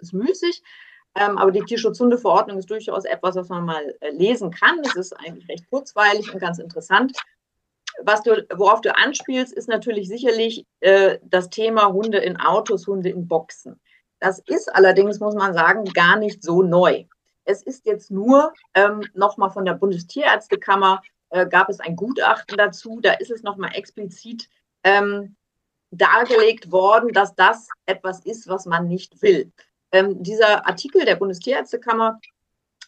ist 0.00 0.12
müßig. 0.12 0.62
aber 1.14 1.52
die 1.52 1.62
Tierschutzhundeverordnung 1.62 2.58
ist 2.58 2.68
durchaus 2.68 3.04
etwas, 3.04 3.36
was 3.36 3.48
man 3.48 3.64
mal 3.64 3.94
äh, 4.00 4.10
lesen 4.10 4.50
kann. 4.50 4.80
Es 4.84 4.96
ist 4.96 5.12
eigentlich 5.12 5.48
recht 5.48 5.70
kurzweilig 5.70 6.34
und 6.34 6.40
ganz 6.40 6.58
interessant. 6.58 7.16
Was 8.02 8.24
du, 8.24 8.44
worauf 8.52 8.80
du 8.80 8.94
anspielst, 8.96 9.52
ist 9.52 9.68
natürlich 9.68 10.08
sicherlich 10.08 10.66
äh, 10.80 11.18
das 11.22 11.48
Thema 11.48 11.92
Hunde 11.92 12.18
in 12.18 12.36
Autos, 12.36 12.88
Hunde 12.88 13.10
in 13.10 13.28
Boxen. 13.28 13.80
Das 14.18 14.40
ist 14.40 14.74
allerdings, 14.74 15.20
muss 15.20 15.36
man 15.36 15.54
sagen, 15.54 15.84
gar 15.84 16.16
nicht 16.16 16.42
so 16.42 16.62
neu. 16.62 17.04
Es 17.44 17.62
ist 17.62 17.86
jetzt 17.86 18.10
nur 18.10 18.52
ähm, 18.74 19.02
nochmal 19.14 19.50
von 19.50 19.64
der 19.64 19.74
Bundestierärztekammer 19.74 21.02
äh, 21.30 21.46
gab 21.46 21.68
es 21.68 21.80
ein 21.80 21.96
Gutachten 21.96 22.56
dazu. 22.56 23.00
Da 23.00 23.12
ist 23.14 23.30
es 23.30 23.42
nochmal 23.42 23.72
explizit 23.74 24.48
ähm, 24.82 25.36
dargelegt 25.90 26.70
worden, 26.70 27.12
dass 27.12 27.34
das 27.34 27.68
etwas 27.86 28.24
ist, 28.24 28.48
was 28.48 28.66
man 28.66 28.88
nicht 28.88 29.22
will. 29.22 29.52
Ähm, 29.92 30.22
dieser 30.22 30.66
Artikel 30.66 31.04
der 31.04 31.16
Bundestierärztekammer, 31.16 32.20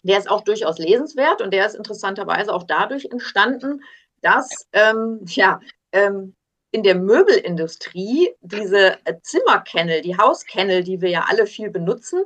der 0.03 0.19
ist 0.19 0.31
auch 0.31 0.43
durchaus 0.43 0.79
lesenswert 0.79 1.43
und 1.43 1.53
der 1.53 1.67
ist 1.67 1.75
interessanterweise 1.75 2.53
auch 2.53 2.65
dadurch 2.65 3.07
entstanden, 3.07 3.83
dass 4.23 4.67
ähm, 4.73 5.21
ja, 5.27 5.61
ähm, 5.93 6.35
in 6.71 6.83
der 6.83 6.97
Möbelindustrie 6.97 8.35
diese 8.41 8.99
Zimmerkennel, 9.23 10.03
die 10.03 10.19
Hauskennel, 10.19 10.83
die 10.83 11.01
wir 11.01 11.11
ja 11.11 11.27
alle 11.29 11.47
viel 11.47 11.71
benutzen, 11.71 12.23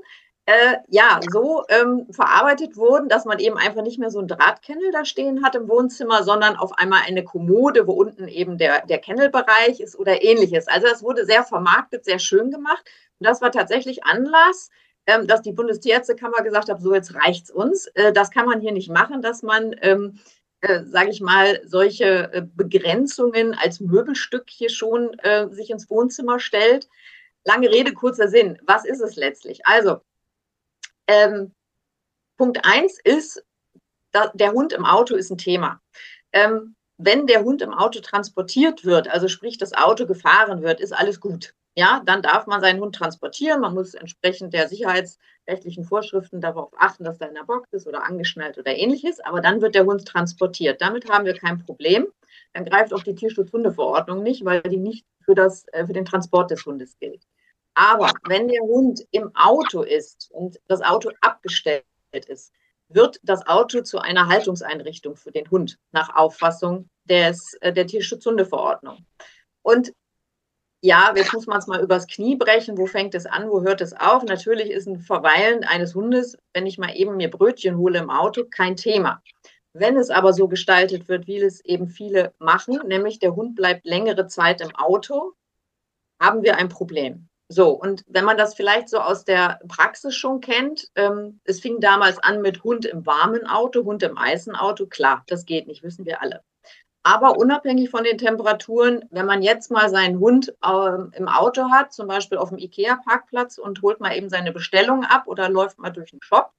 äh, 0.50 0.78
ja, 0.88 1.20
so 1.30 1.62
ähm, 1.68 2.08
verarbeitet 2.10 2.76
wurden, 2.76 3.08
dass 3.08 3.24
man 3.24 3.38
eben 3.38 3.56
einfach 3.56 3.82
nicht 3.82 4.00
mehr 4.00 4.10
so 4.10 4.18
ein 4.18 4.26
Drahtkennel 4.26 4.90
da 4.90 5.04
stehen 5.04 5.44
hat 5.44 5.54
im 5.54 5.68
Wohnzimmer, 5.68 6.24
sondern 6.24 6.56
auf 6.56 6.72
einmal 6.76 7.02
eine 7.06 7.22
Kommode, 7.22 7.86
wo 7.86 7.92
unten 7.92 8.26
eben 8.26 8.58
der, 8.58 8.84
der 8.84 8.98
Kennelbereich 8.98 9.78
ist 9.78 9.96
oder 9.96 10.24
ähnliches. 10.24 10.66
Also 10.66 10.88
das 10.88 11.04
wurde 11.04 11.24
sehr 11.24 11.44
vermarktet, 11.44 12.04
sehr 12.04 12.18
schön 12.18 12.50
gemacht. 12.50 12.82
Und 13.20 13.28
das 13.28 13.40
war 13.40 13.52
tatsächlich 13.52 14.02
Anlass, 14.02 14.70
ähm, 15.06 15.28
dass 15.28 15.42
die 15.42 15.52
Bundestierärztekammer 15.52 16.42
gesagt 16.42 16.68
hat, 16.68 16.82
so 16.82 16.92
jetzt 16.94 17.14
reicht's 17.14 17.52
uns. 17.52 17.86
Äh, 17.94 18.12
das 18.12 18.32
kann 18.32 18.46
man 18.46 18.60
hier 18.60 18.72
nicht 18.72 18.90
machen, 18.90 19.22
dass 19.22 19.44
man 19.44 19.76
ähm, 19.82 20.18
äh, 20.62 20.82
sage 20.84 21.10
ich 21.10 21.20
mal, 21.20 21.60
solche 21.64 22.32
äh, 22.32 22.42
Begrenzungen 22.42 23.54
als 23.54 23.78
Möbelstück 23.78 24.46
hier 24.48 24.68
schon 24.68 25.16
äh, 25.20 25.48
sich 25.50 25.70
ins 25.70 25.88
Wohnzimmer 25.88 26.40
stellt. 26.40 26.88
Lange 27.44 27.70
Rede, 27.70 27.94
kurzer 27.94 28.26
Sinn. 28.26 28.58
Was 28.66 28.84
ist 28.84 29.00
es 29.00 29.14
letztlich? 29.14 29.64
Also, 29.64 30.00
ähm, 31.10 31.52
Punkt 32.36 32.64
1 32.64 33.00
ist, 33.04 33.44
der 34.34 34.52
Hund 34.52 34.72
im 34.72 34.84
Auto 34.84 35.14
ist 35.14 35.30
ein 35.30 35.38
Thema. 35.38 35.80
Ähm, 36.32 36.74
wenn 36.98 37.26
der 37.26 37.42
Hund 37.42 37.62
im 37.62 37.72
Auto 37.72 38.00
transportiert 38.00 38.84
wird, 38.84 39.08
also 39.08 39.28
sprich 39.28 39.58
das 39.58 39.72
Auto 39.72 40.06
gefahren 40.06 40.62
wird, 40.62 40.80
ist 40.80 40.92
alles 40.92 41.20
gut. 41.20 41.54
Ja, 41.76 42.02
dann 42.04 42.22
darf 42.22 42.46
man 42.46 42.60
seinen 42.60 42.80
Hund 42.80 42.94
transportieren. 42.94 43.60
Man 43.60 43.74
muss 43.74 43.94
entsprechend 43.94 44.52
der 44.52 44.68
sicherheitsrechtlichen 44.68 45.84
Vorschriften 45.84 46.40
darauf 46.40 46.70
achten, 46.76 47.04
dass 47.04 47.20
er 47.20 47.28
in 47.28 47.34
der 47.34 47.44
Box 47.44 47.72
ist 47.72 47.86
oder 47.86 48.04
angeschnallt 48.04 48.58
oder 48.58 48.76
ähnliches. 48.76 49.20
Aber 49.20 49.40
dann 49.40 49.62
wird 49.62 49.74
der 49.74 49.86
Hund 49.86 50.06
transportiert. 50.06 50.80
Damit 50.80 51.08
haben 51.08 51.24
wir 51.24 51.34
kein 51.34 51.64
Problem. 51.64 52.08
Dann 52.52 52.64
greift 52.64 52.92
auch 52.92 53.02
die 53.02 53.14
Tierschutzhundeverordnung 53.14 54.22
nicht, 54.22 54.44
weil 54.44 54.60
die 54.62 54.76
nicht 54.76 55.06
für, 55.24 55.34
das, 55.34 55.66
äh, 55.68 55.86
für 55.86 55.92
den 55.92 56.04
Transport 56.04 56.50
des 56.50 56.66
Hundes 56.66 56.98
gilt. 56.98 57.24
Aber 57.74 58.12
wenn 58.26 58.48
der 58.48 58.62
Hund 58.62 59.06
im 59.10 59.30
Auto 59.34 59.82
ist 59.82 60.30
und 60.32 60.60
das 60.66 60.82
Auto 60.82 61.10
abgestellt 61.20 61.84
ist, 62.26 62.52
wird 62.88 63.20
das 63.22 63.46
Auto 63.46 63.82
zu 63.82 64.00
einer 64.00 64.26
Haltungseinrichtung 64.28 65.16
für 65.16 65.30
den 65.30 65.48
Hund 65.50 65.78
nach 65.92 66.14
Auffassung 66.14 66.88
des, 67.04 67.54
äh, 67.60 67.72
der 67.72 67.86
Tierschutzhundeverordnung. 67.86 69.06
Und 69.62 69.92
ja, 70.82 71.12
jetzt 71.14 71.32
muss 71.34 71.46
man 71.46 71.58
es 71.58 71.66
mal 71.66 71.82
übers 71.82 72.06
Knie 72.06 72.36
brechen. 72.36 72.78
Wo 72.78 72.86
fängt 72.86 73.14
es 73.14 73.26
an? 73.26 73.50
Wo 73.50 73.62
hört 73.62 73.82
es 73.82 73.92
auf? 73.92 74.24
Natürlich 74.24 74.70
ist 74.70 74.86
ein 74.86 74.98
Verweilen 74.98 75.62
eines 75.64 75.94
Hundes, 75.94 76.38
wenn 76.54 76.66
ich 76.66 76.78
mal 76.78 76.96
eben 76.96 77.16
mir 77.16 77.30
Brötchen 77.30 77.76
hole 77.76 77.98
im 77.98 78.10
Auto, 78.10 78.44
kein 78.50 78.76
Thema. 78.76 79.22
Wenn 79.72 79.96
es 79.96 80.10
aber 80.10 80.32
so 80.32 80.48
gestaltet 80.48 81.08
wird, 81.08 81.26
wie 81.26 81.38
es 81.38 81.64
eben 81.64 81.88
viele 81.88 82.34
machen, 82.38 82.80
nämlich 82.86 83.18
der 83.18 83.36
Hund 83.36 83.54
bleibt 83.54 83.84
längere 83.84 84.26
Zeit 84.26 84.60
im 84.62 84.74
Auto, 84.74 85.34
haben 86.20 86.42
wir 86.42 86.56
ein 86.56 86.68
Problem. 86.68 87.29
So, 87.52 87.70
und 87.70 88.04
wenn 88.06 88.24
man 88.24 88.36
das 88.36 88.54
vielleicht 88.54 88.88
so 88.88 88.98
aus 88.98 89.24
der 89.24 89.58
Praxis 89.66 90.14
schon 90.14 90.40
kennt, 90.40 90.86
ähm, 90.94 91.40
es 91.42 91.58
fing 91.58 91.80
damals 91.80 92.20
an 92.20 92.42
mit 92.42 92.62
Hund 92.62 92.86
im 92.86 93.04
warmen 93.04 93.44
Auto, 93.44 93.82
Hund 93.84 94.04
im 94.04 94.16
heißen 94.16 94.54
Auto, 94.54 94.86
klar, 94.86 95.24
das 95.26 95.46
geht 95.46 95.66
nicht, 95.66 95.82
wissen 95.82 96.06
wir 96.06 96.22
alle. 96.22 96.44
Aber 97.02 97.38
unabhängig 97.38 97.90
von 97.90 98.04
den 98.04 98.18
Temperaturen, 98.18 99.04
wenn 99.10 99.26
man 99.26 99.42
jetzt 99.42 99.68
mal 99.72 99.88
seinen 99.90 100.20
Hund 100.20 100.54
äh, 100.64 101.16
im 101.16 101.26
Auto 101.26 101.70
hat, 101.72 101.92
zum 101.92 102.06
Beispiel 102.06 102.38
auf 102.38 102.50
dem 102.50 102.58
IKEA-Parkplatz 102.58 103.58
und 103.58 103.82
holt 103.82 103.98
mal 103.98 104.16
eben 104.16 104.28
seine 104.28 104.52
Bestellung 104.52 105.04
ab 105.04 105.24
oder 105.26 105.48
läuft 105.48 105.80
mal 105.80 105.90
durch 105.90 106.12
den 106.12 106.22
Shop, 106.22 106.52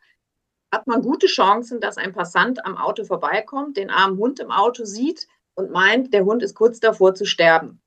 hat 0.74 0.88
man 0.88 1.02
gute 1.02 1.28
Chancen, 1.28 1.80
dass 1.80 1.98
ein 1.98 2.12
Passant 2.12 2.66
am 2.66 2.76
Auto 2.76 3.06
vorbeikommt, 3.06 3.78
den 3.78 3.92
armen 3.92 4.18
Hund 4.18 4.42
im 4.42 4.52
Auto 4.52 4.84
sieht 4.84 5.28
und 5.54 5.72
meint, 5.72 6.14
der 6.14 6.26
Hund 6.26 6.44
ist 6.44 6.56
kurz 6.56 6.82
davor 6.82 7.16
zu 7.16 7.24
sterben. 7.24 7.81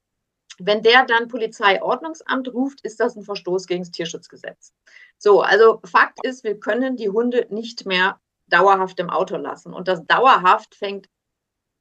Wenn 0.58 0.82
der 0.82 1.04
dann 1.04 1.28
Polizeiordnungsamt 1.28 2.52
ruft, 2.52 2.80
ist 2.82 3.00
das 3.00 3.16
ein 3.16 3.24
Verstoß 3.24 3.66
gegen 3.66 3.82
das 3.82 3.90
Tierschutzgesetz. 3.90 4.72
So, 5.18 5.40
also 5.40 5.80
Fakt 5.84 6.24
ist, 6.24 6.44
wir 6.44 6.58
können 6.60 6.96
die 6.96 7.08
Hunde 7.08 7.46
nicht 7.50 7.86
mehr 7.86 8.20
dauerhaft 8.46 9.00
im 9.00 9.10
Auto 9.10 9.36
lassen. 9.36 9.72
Und 9.72 9.88
das 9.88 10.04
dauerhaft 10.06 10.74
fängt 10.74 11.08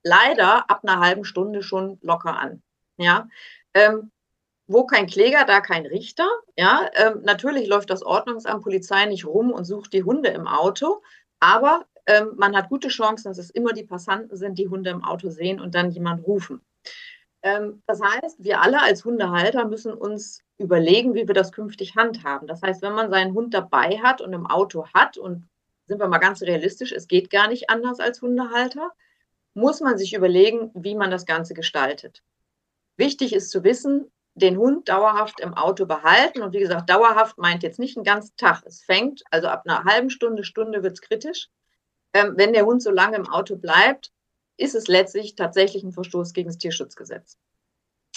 leider 0.03 0.69
ab 0.69 0.81
einer 0.83 0.99
halben 0.99 1.25
Stunde 1.25 1.61
schon 1.61 1.97
locker 2.01 2.37
an. 2.37 2.61
Ja, 2.97 3.27
ähm, 3.73 4.11
wo 4.67 4.85
kein 4.85 5.07
Kläger, 5.07 5.45
da 5.45 5.61
kein 5.61 5.85
Richter. 5.85 6.27
Ja, 6.57 6.89
ähm, 6.93 7.21
natürlich 7.23 7.67
läuft 7.67 7.89
das 7.89 8.03
Ordnungsamt 8.03 8.63
Polizei 8.63 9.05
nicht 9.05 9.25
rum 9.25 9.51
und 9.51 9.65
sucht 9.65 9.93
die 9.93 10.03
Hunde 10.03 10.29
im 10.29 10.47
Auto, 10.47 11.01
aber 11.39 11.85
ähm, 12.05 12.33
man 12.37 12.55
hat 12.55 12.69
gute 12.69 12.89
Chancen, 12.89 13.29
dass 13.29 13.37
es 13.37 13.49
immer 13.49 13.73
die 13.73 13.83
Passanten 13.83 14.37
sind, 14.37 14.57
die 14.57 14.67
Hunde 14.67 14.89
im 14.89 15.03
Auto 15.03 15.29
sehen 15.29 15.59
und 15.59 15.75
dann 15.75 15.91
jemand 15.91 16.25
rufen. 16.25 16.61
Ähm, 17.43 17.83
das 17.85 18.01
heißt, 18.01 18.43
wir 18.43 18.61
alle 18.61 18.81
als 18.81 19.05
Hundehalter 19.05 19.65
müssen 19.65 19.93
uns 19.93 20.41
überlegen, 20.57 21.13
wie 21.13 21.27
wir 21.27 21.35
das 21.35 21.51
künftig 21.51 21.95
handhaben. 21.95 22.47
Das 22.47 22.61
heißt, 22.61 22.81
wenn 22.81 22.93
man 22.93 23.11
seinen 23.11 23.33
Hund 23.33 23.53
dabei 23.53 23.99
hat 24.01 24.21
und 24.21 24.33
im 24.33 24.47
Auto 24.47 24.87
hat, 24.93 25.17
und 25.17 25.47
sind 25.87 25.99
wir 25.99 26.07
mal 26.07 26.19
ganz 26.19 26.41
realistisch, 26.41 26.93
es 26.93 27.07
geht 27.07 27.29
gar 27.29 27.49
nicht 27.49 27.69
anders 27.69 27.99
als 27.99 28.21
Hundehalter, 28.21 28.91
muss 29.53 29.81
man 29.81 29.97
sich 29.97 30.13
überlegen, 30.13 30.71
wie 30.73 30.95
man 30.95 31.11
das 31.11 31.25
Ganze 31.25 31.53
gestaltet. 31.53 32.23
Wichtig 32.95 33.33
ist 33.33 33.51
zu 33.51 33.63
wissen, 33.63 34.09
den 34.35 34.57
Hund 34.57 34.89
dauerhaft 34.89 35.39
im 35.41 35.53
Auto 35.53 35.85
behalten. 35.85 36.41
Und 36.41 36.53
wie 36.53 36.59
gesagt, 36.59 36.89
dauerhaft 36.89 37.37
meint 37.37 37.61
jetzt 37.61 37.77
nicht 37.77 37.97
einen 37.97 38.05
ganzen 38.05 38.35
Tag. 38.37 38.63
Es 38.65 38.81
fängt, 38.81 39.23
also 39.29 39.47
ab 39.47 39.63
einer 39.65 39.83
halben 39.83 40.09
Stunde, 40.09 40.43
Stunde 40.43 40.81
wird 40.81 40.93
es 40.93 41.01
kritisch. 41.01 41.49
Ähm, 42.13 42.33
wenn 42.37 42.53
der 42.53 42.65
Hund 42.65 42.81
so 42.81 42.89
lange 42.91 43.17
im 43.17 43.29
Auto 43.29 43.55
bleibt, 43.57 44.11
ist 44.57 44.75
es 44.75 44.87
letztlich 44.87 45.35
tatsächlich 45.35 45.83
ein 45.83 45.91
Verstoß 45.91 46.33
gegen 46.33 46.49
das 46.49 46.57
Tierschutzgesetz. 46.57 47.37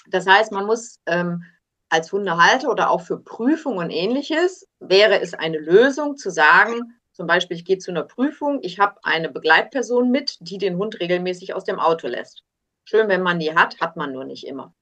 Das 0.09 0.27
heißt, 0.27 0.53
man 0.53 0.66
muss 0.66 1.01
ähm, 1.07 1.44
als 1.88 2.12
Hundehalter 2.12 2.70
oder 2.70 2.90
auch 2.90 3.03
für 3.03 3.18
Prüfung 3.18 3.79
und 3.79 3.90
ähnliches, 3.90 4.68
wäre 4.81 5.20
es 5.20 5.35
eine 5.35 5.59
Lösung 5.59 6.16
zu 6.16 6.31
sagen, 6.31 6.94
zum 7.12 7.27
Beispiel, 7.27 7.57
ich 7.57 7.64
gehe 7.64 7.79
zu 7.79 7.90
einer 7.90 8.03
Prüfung, 8.03 8.59
ich 8.62 8.79
habe 8.79 9.03
eine 9.03 9.31
Begleitperson 9.31 10.11
mit, 10.11 10.37
die 10.40 10.59
den 10.59 10.77
Hund 10.77 11.01
regelmäßig 11.01 11.55
aus 11.55 11.64
dem 11.64 11.81
Auto 11.81 12.09
lässt. 12.09 12.42
Schön, 12.85 13.09
wenn 13.09 13.22
man 13.22 13.38
die 13.38 13.55
hat, 13.55 13.81
hat 13.81 13.96
man 13.96 14.12
nur 14.12 14.25
nicht 14.25 14.46
immer. 14.46 14.75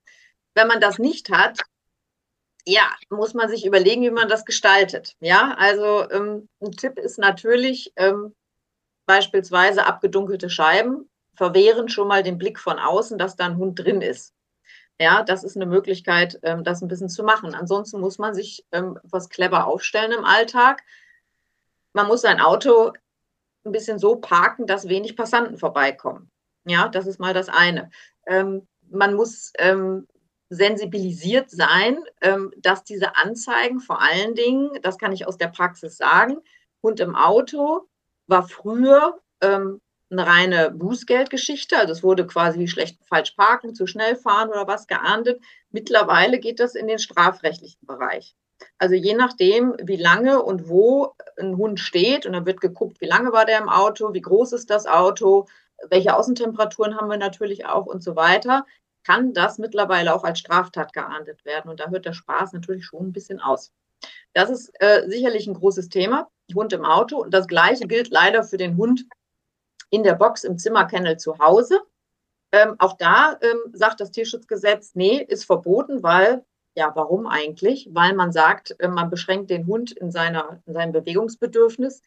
Wenn 0.54 0.66
man 0.66 0.80
das 0.80 0.98
nicht 0.98 1.30
hat, 1.30 1.60
ja, 2.66 2.90
muss 3.08 3.34
man 3.34 3.48
sich 3.48 3.64
überlegen, 3.64 4.02
wie 4.02 4.10
man 4.10 4.28
das 4.28 4.44
gestaltet. 4.44 5.14
Ja, 5.20 5.54
also 5.58 6.10
ähm, 6.10 6.48
ein 6.60 6.72
Tipp 6.72 6.98
ist 6.98 7.18
natürlich 7.18 7.92
ähm, 7.96 8.34
beispielsweise 9.06 9.86
abgedunkelte 9.86 10.50
Scheiben 10.50 11.08
verwehren 11.34 11.88
schon 11.88 12.08
mal 12.08 12.22
den 12.22 12.38
Blick 12.38 12.58
von 12.58 12.78
außen, 12.78 13.18
dass 13.18 13.36
da 13.36 13.46
ein 13.46 13.56
Hund 13.56 13.78
drin 13.78 14.00
ist. 14.00 14.34
Ja, 15.00 15.24
das 15.24 15.42
ist 15.42 15.56
eine 15.56 15.66
Möglichkeit, 15.66 16.38
ähm, 16.42 16.62
das 16.62 16.80
ein 16.80 16.88
bisschen 16.88 17.08
zu 17.08 17.24
machen. 17.24 17.54
Ansonsten 17.54 18.00
muss 18.00 18.18
man 18.18 18.34
sich 18.34 18.64
ähm, 18.70 18.98
was 19.02 19.28
clever 19.28 19.66
aufstellen 19.66 20.12
im 20.12 20.24
Alltag. 20.24 20.82
Man 21.92 22.06
muss 22.06 22.20
sein 22.22 22.40
Auto 22.40 22.92
ein 23.64 23.72
bisschen 23.72 23.98
so 23.98 24.16
parken, 24.16 24.66
dass 24.66 24.88
wenig 24.88 25.16
Passanten 25.16 25.58
vorbeikommen. 25.58 26.30
Ja, 26.64 26.88
das 26.88 27.06
ist 27.06 27.18
mal 27.18 27.34
das 27.34 27.48
eine. 27.48 27.90
Ähm, 28.26 28.68
man 28.88 29.14
muss 29.14 29.52
sensibilisiert 30.50 31.50
sein, 31.50 31.98
dass 32.58 32.84
diese 32.84 33.16
Anzeigen 33.16 33.80
vor 33.80 34.00
allen 34.00 34.34
Dingen, 34.34 34.70
das 34.82 34.98
kann 34.98 35.12
ich 35.12 35.26
aus 35.26 35.38
der 35.38 35.48
Praxis 35.48 35.96
sagen, 35.96 36.36
Hund 36.82 37.00
im 37.00 37.16
Auto 37.16 37.88
war 38.26 38.46
früher 38.46 39.18
eine 40.18 40.28
reine 40.28 40.70
Bußgeldgeschichte. 40.70 41.76
Also 41.76 41.92
es 41.92 42.02
wurde 42.02 42.26
quasi 42.26 42.58
wie 42.58 42.68
schlecht 42.68 42.98
falsch 43.06 43.32
parken, 43.32 43.74
zu 43.74 43.86
schnell 43.86 44.16
fahren 44.16 44.48
oder 44.48 44.66
was 44.66 44.86
geahndet. 44.86 45.40
Mittlerweile 45.70 46.38
geht 46.38 46.60
das 46.60 46.74
in 46.74 46.86
den 46.86 46.98
strafrechtlichen 46.98 47.86
Bereich. 47.86 48.34
Also 48.78 48.94
je 48.94 49.14
nachdem, 49.14 49.74
wie 49.82 49.96
lange 49.96 50.42
und 50.42 50.68
wo 50.68 51.14
ein 51.38 51.56
Hund 51.56 51.80
steht, 51.80 52.26
und 52.26 52.32
dann 52.32 52.46
wird 52.46 52.60
geguckt, 52.60 53.00
wie 53.00 53.06
lange 53.06 53.32
war 53.32 53.44
der 53.44 53.58
im 53.58 53.68
Auto, 53.68 54.14
wie 54.14 54.20
groß 54.20 54.52
ist 54.52 54.70
das 54.70 54.86
Auto, 54.86 55.46
welche 55.90 56.16
Außentemperaturen 56.16 56.96
haben 56.96 57.10
wir 57.10 57.16
natürlich 57.16 57.66
auch 57.66 57.86
und 57.86 58.02
so 58.02 58.16
weiter, 58.16 58.64
kann 59.04 59.34
das 59.34 59.58
mittlerweile 59.58 60.14
auch 60.14 60.24
als 60.24 60.38
Straftat 60.38 60.92
geahndet 60.92 61.44
werden. 61.44 61.70
Und 61.70 61.80
da 61.80 61.90
hört 61.90 62.06
der 62.06 62.14
Spaß 62.14 62.52
natürlich 62.52 62.86
schon 62.86 63.08
ein 63.08 63.12
bisschen 63.12 63.40
aus. 63.40 63.72
Das 64.32 64.50
ist 64.50 64.72
äh, 64.80 65.08
sicherlich 65.08 65.46
ein 65.46 65.54
großes 65.54 65.88
Thema, 65.88 66.28
Hund 66.54 66.72
im 66.72 66.84
Auto. 66.84 67.18
Und 67.22 67.32
das 67.32 67.46
Gleiche 67.46 67.86
gilt 67.86 68.10
leider 68.10 68.44
für 68.44 68.56
den 68.56 68.76
Hund 68.76 69.04
in 69.90 70.02
der 70.02 70.14
Box 70.14 70.44
im 70.44 70.58
Zimmerkennel 70.58 71.16
zu 71.16 71.38
Hause. 71.38 71.80
Ähm, 72.52 72.76
auch 72.78 72.96
da 72.96 73.38
ähm, 73.40 73.58
sagt 73.72 74.00
das 74.00 74.10
Tierschutzgesetz, 74.10 74.92
nee, 74.94 75.20
ist 75.20 75.44
verboten, 75.44 76.02
weil, 76.02 76.44
ja, 76.76 76.92
warum 76.94 77.26
eigentlich? 77.26 77.88
Weil 77.92 78.14
man 78.14 78.32
sagt, 78.32 78.76
äh, 78.78 78.88
man 78.88 79.10
beschränkt 79.10 79.50
den 79.50 79.66
Hund 79.66 79.92
in, 79.92 80.10
seiner, 80.10 80.62
in 80.66 80.74
seinem 80.74 80.92
Bewegungsbedürfnis. 80.92 82.02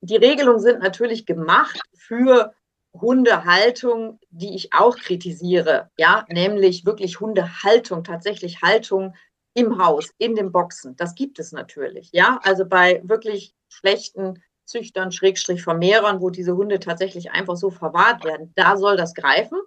Die 0.00 0.16
Regelungen 0.16 0.60
sind 0.60 0.82
natürlich 0.82 1.26
gemacht 1.26 1.78
für 1.94 2.54
Hundehaltung, 2.94 4.18
die 4.30 4.54
ich 4.54 4.72
auch 4.72 4.96
kritisiere, 4.96 5.90
ja, 5.98 6.26
nämlich 6.28 6.84
wirklich 6.84 7.20
Hundehaltung, 7.20 8.04
tatsächlich 8.04 8.62
Haltung 8.62 9.14
im 9.54 9.82
Haus, 9.82 10.10
in 10.18 10.34
den 10.34 10.52
Boxen. 10.52 10.96
Das 10.96 11.14
gibt 11.14 11.38
es 11.38 11.52
natürlich, 11.52 12.10
ja. 12.12 12.40
Also 12.42 12.66
bei 12.66 13.00
wirklich 13.04 13.54
schlechten 13.68 14.42
Züchtern, 14.64 15.12
Schrägstrich 15.12 15.62
Vermehrern, 15.62 16.20
wo 16.20 16.30
diese 16.30 16.56
Hunde 16.56 16.78
tatsächlich 16.80 17.30
einfach 17.30 17.56
so 17.56 17.70
verwahrt 17.70 18.24
werden. 18.24 18.52
Da 18.54 18.76
soll 18.76 18.96
das 18.96 19.14
greifen. 19.14 19.58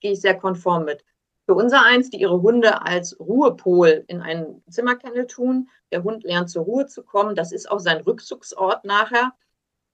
Gehe 0.00 0.12
ich 0.12 0.20
sehr 0.20 0.36
konform 0.36 0.84
mit. 0.84 1.04
Für 1.46 1.54
unser 1.54 1.84
eins, 1.84 2.10
die 2.10 2.20
ihre 2.20 2.40
Hunde 2.40 2.82
als 2.82 3.18
Ruhepol 3.18 4.04
in 4.06 4.20
einen 4.22 4.62
Zimmerkennel 4.70 5.26
tun, 5.26 5.68
der 5.90 6.04
Hund 6.04 6.22
lernt 6.24 6.50
zur 6.50 6.64
Ruhe 6.64 6.86
zu 6.86 7.02
kommen, 7.02 7.34
das 7.34 7.50
ist 7.50 7.70
auch 7.70 7.80
sein 7.80 8.00
Rückzugsort 8.00 8.84
nachher, 8.84 9.32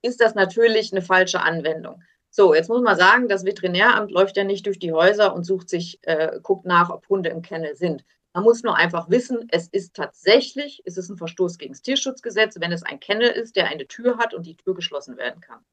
ist 0.01 0.21
das 0.21 0.35
natürlich 0.35 0.91
eine 0.91 1.01
falsche 1.01 1.41
Anwendung. 1.41 2.03
So, 2.29 2.53
jetzt 2.53 2.69
muss 2.69 2.81
man 2.81 2.95
sagen, 2.95 3.27
das 3.27 3.45
Veterinäramt 3.45 4.11
läuft 4.11 4.37
ja 4.37 4.43
nicht 4.43 4.65
durch 4.67 4.77
die 4.77 4.93
Häuser 4.93 5.33
und 5.33 5.43
sucht 5.43 5.69
sich, 5.69 5.99
äh, 6.03 6.39
guckt 6.43 6.65
nach, 6.65 6.91
ob 6.91 7.09
Hunde 7.09 7.29
im 7.29 7.41
Kennel 7.41 7.75
sind. 7.75 8.05
Man 8.33 8.43
muss 8.43 8.63
nur 8.63 8.75
einfach 8.75 9.09
wissen, 9.09 9.47
es 9.51 9.67
ist 9.67 9.95
tatsächlich, 9.95 10.81
es 10.85 10.97
ist 10.97 11.09
ein 11.09 11.17
Verstoß 11.17 11.57
gegen 11.57 11.73
das 11.73 11.81
Tierschutzgesetz, 11.81 12.59
wenn 12.59 12.71
es 12.71 12.83
ein 12.83 12.99
Kennel 12.99 13.29
ist, 13.29 13.55
der 13.55 13.67
eine 13.67 13.87
Tür 13.87 14.17
hat 14.17 14.33
und 14.33 14.45
die 14.45 14.55
Tür 14.55 14.75
geschlossen 14.75 15.17
werden 15.17 15.41
kann. 15.41 15.65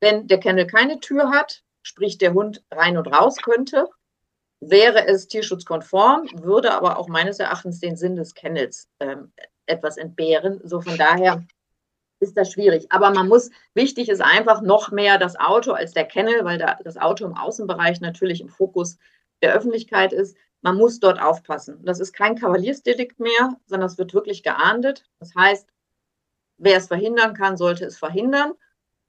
Wenn 0.00 0.26
der 0.26 0.40
Kennel 0.40 0.66
keine 0.66 1.00
Tür 1.00 1.30
hat, 1.30 1.62
sprich 1.82 2.18
der 2.18 2.34
Hund 2.34 2.64
rein 2.70 2.98
und 2.98 3.06
raus 3.06 3.36
könnte, 3.36 3.88
wäre 4.60 5.06
es 5.06 5.28
tierschutzkonform, 5.28 6.28
würde 6.42 6.72
aber 6.72 6.98
auch 6.98 7.08
meines 7.08 7.38
Erachtens 7.38 7.80
den 7.80 7.96
Sinn 7.96 8.16
des 8.16 8.34
Kennels 8.34 8.88
ähm, 9.00 9.32
etwas 9.66 9.96
entbehren. 9.96 10.60
So 10.64 10.80
von 10.80 10.96
daher 10.96 11.44
ist 12.20 12.36
das 12.36 12.52
schwierig. 12.52 12.90
Aber 12.90 13.10
man 13.10 13.28
muss, 13.28 13.50
wichtig 13.74 14.08
ist 14.08 14.20
einfach 14.20 14.62
noch 14.62 14.90
mehr 14.90 15.18
das 15.18 15.38
Auto 15.38 15.72
als 15.72 15.92
der 15.92 16.04
Kennel, 16.04 16.44
weil 16.44 16.58
da 16.58 16.78
das 16.82 16.96
Auto 16.96 17.24
im 17.24 17.36
Außenbereich 17.36 18.00
natürlich 18.00 18.40
im 18.40 18.48
Fokus 18.48 18.98
der 19.42 19.54
Öffentlichkeit 19.54 20.12
ist. 20.12 20.36
Man 20.62 20.76
muss 20.76 21.00
dort 21.00 21.20
aufpassen. 21.20 21.78
Das 21.84 22.00
ist 22.00 22.12
kein 22.12 22.36
Kavaliersdelikt 22.36 23.20
mehr, 23.20 23.56
sondern 23.66 23.86
es 23.86 23.98
wird 23.98 24.14
wirklich 24.14 24.42
geahndet. 24.42 25.04
Das 25.20 25.34
heißt, 25.34 25.68
wer 26.58 26.76
es 26.76 26.88
verhindern 26.88 27.34
kann, 27.34 27.56
sollte 27.56 27.84
es 27.84 27.96
verhindern. 27.96 28.52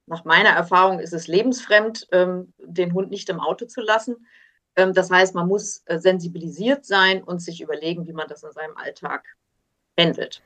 Nach 0.05 0.25
meiner 0.25 0.49
Erfahrung 0.49 0.99
ist 0.99 1.13
es 1.13 1.27
lebensfremd, 1.27 2.07
ähm, 2.11 2.53
den 2.57 2.93
Hund 2.93 3.09
nicht 3.11 3.29
im 3.29 3.39
Auto 3.39 3.65
zu 3.65 3.81
lassen. 3.81 4.27
Ähm, 4.75 4.93
das 4.93 5.11
heißt, 5.11 5.35
man 5.35 5.47
muss 5.47 5.83
äh, 5.85 5.99
sensibilisiert 5.99 6.85
sein 6.85 7.23
und 7.23 7.41
sich 7.41 7.61
überlegen, 7.61 8.07
wie 8.07 8.13
man 8.13 8.27
das 8.27 8.43
in 8.43 8.51
seinem 8.51 8.77
Alltag 8.77 9.25
handelt. 9.99 10.41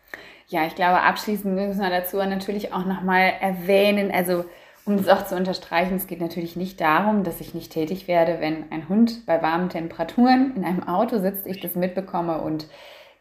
Ja, 0.48 0.66
ich 0.66 0.76
glaube, 0.76 1.02
abschließend 1.02 1.54
müssen 1.54 1.82
wir 1.82 1.90
dazu 1.90 2.18
natürlich 2.18 2.74
auch 2.74 2.86
nochmal 2.86 3.34
erwähnen, 3.40 4.12
also 4.12 4.46
um 4.86 4.96
es 4.96 5.08
auch 5.08 5.26
zu 5.26 5.36
unterstreichen, 5.36 5.96
es 5.96 6.08
geht 6.08 6.20
natürlich 6.20 6.56
nicht 6.56 6.82
darum, 6.82 7.24
dass 7.24 7.40
ich 7.40 7.54
nicht 7.54 7.72
tätig 7.72 8.08
werde, 8.08 8.40
wenn 8.40 8.72
ein 8.72 8.90
Hund 8.90 9.26
bei 9.26 9.42
warmen 9.42 9.70
Temperaturen 9.70 10.54
in 10.56 10.66
einem 10.66 10.84
Auto 10.88 11.20
sitzt, 11.20 11.48
ich 11.48 11.62
das 11.62 11.76
mitbekomme 11.76 12.42
und 12.42 12.68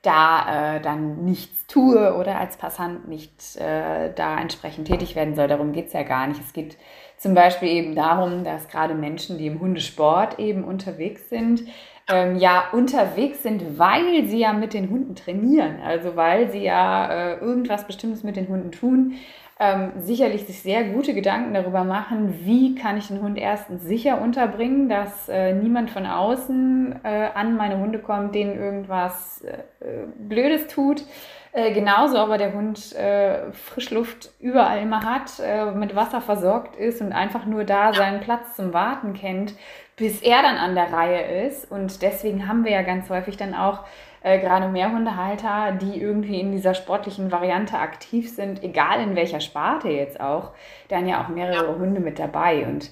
da 0.02 0.76
äh, 0.76 0.80
dann 0.80 1.24
nichts 1.24 1.66
tue 1.68 2.16
oder 2.16 2.38
als 2.38 2.56
Passant 2.56 3.06
nicht 3.08 3.56
äh, 3.56 4.12
da 4.12 4.40
entsprechend 4.40 4.88
tätig 4.88 5.14
werden 5.14 5.36
soll. 5.36 5.46
Darum 5.46 5.72
geht 5.72 5.86
es 5.86 5.92
ja 5.92 6.02
gar 6.02 6.26
nicht. 6.26 6.40
Es 6.40 6.52
geht 6.52 6.76
zum 7.18 7.34
Beispiel 7.34 7.68
eben 7.68 7.94
darum, 7.94 8.42
dass 8.42 8.68
gerade 8.68 8.94
Menschen, 8.94 9.38
die 9.38 9.46
im 9.46 9.60
Hundesport 9.60 10.40
eben 10.40 10.64
unterwegs 10.64 11.30
sind, 11.30 11.62
ähm, 12.08 12.36
ja 12.36 12.64
unterwegs 12.72 13.44
sind, 13.44 13.78
weil 13.78 14.26
sie 14.26 14.40
ja 14.40 14.52
mit 14.52 14.74
den 14.74 14.90
Hunden 14.90 15.14
trainieren. 15.14 15.76
Also 15.84 16.16
weil 16.16 16.50
sie 16.50 16.64
ja 16.64 17.06
äh, 17.06 17.38
irgendwas 17.38 17.86
Bestimmtes 17.86 18.24
mit 18.24 18.34
den 18.34 18.48
Hunden 18.48 18.72
tun 18.72 19.14
ähm, 19.62 19.92
sicherlich 20.00 20.44
sich 20.44 20.60
sehr 20.60 20.82
gute 20.82 21.14
Gedanken 21.14 21.54
darüber 21.54 21.84
machen, 21.84 22.40
wie 22.44 22.74
kann 22.74 22.96
ich 22.96 23.06
den 23.06 23.22
Hund 23.22 23.38
erstens 23.38 23.84
sicher 23.84 24.20
unterbringen, 24.20 24.88
dass 24.88 25.28
äh, 25.28 25.54
niemand 25.54 25.90
von 25.90 26.04
außen 26.04 26.96
äh, 27.04 27.28
an 27.34 27.56
meine 27.56 27.78
Hunde 27.78 28.00
kommt, 28.00 28.34
denen 28.34 28.58
irgendwas 28.58 29.42
äh, 29.42 30.06
Blödes 30.18 30.66
tut. 30.66 31.04
Äh, 31.52 31.72
genauso 31.74 32.16
aber 32.16 32.38
der 32.38 32.54
Hund 32.54 32.92
äh, 32.96 33.52
Frischluft 33.52 34.30
überall 34.40 34.82
immer 34.82 35.04
hat, 35.04 35.38
äh, 35.38 35.70
mit 35.70 35.94
Wasser 35.94 36.20
versorgt 36.20 36.74
ist 36.74 37.00
und 37.00 37.12
einfach 37.12 37.46
nur 37.46 37.62
da 37.62 37.92
seinen 37.92 38.20
Platz 38.20 38.56
zum 38.56 38.72
Warten 38.72 39.12
kennt, 39.12 39.54
bis 39.94 40.22
er 40.22 40.42
dann 40.42 40.56
an 40.56 40.74
der 40.74 40.92
Reihe 40.92 41.46
ist. 41.46 41.70
Und 41.70 42.02
deswegen 42.02 42.48
haben 42.48 42.64
wir 42.64 42.72
ja 42.72 42.82
ganz 42.82 43.08
häufig 43.10 43.36
dann 43.36 43.54
auch 43.54 43.84
äh, 44.22 44.38
gerade 44.38 44.68
Mehrhundehalter, 44.68 45.72
die 45.72 46.00
irgendwie 46.00 46.40
in 46.40 46.52
dieser 46.52 46.74
sportlichen 46.74 47.32
Variante 47.32 47.78
aktiv 47.78 48.30
sind, 48.30 48.62
egal 48.62 49.00
in 49.00 49.16
welcher 49.16 49.40
Sparte 49.40 49.88
jetzt 49.88 50.20
auch, 50.20 50.52
dann 50.88 51.08
ja 51.08 51.22
auch 51.22 51.28
mehrere 51.28 51.78
Hunde 51.78 52.00
mit 52.00 52.18
dabei. 52.18 52.66
Und 52.66 52.90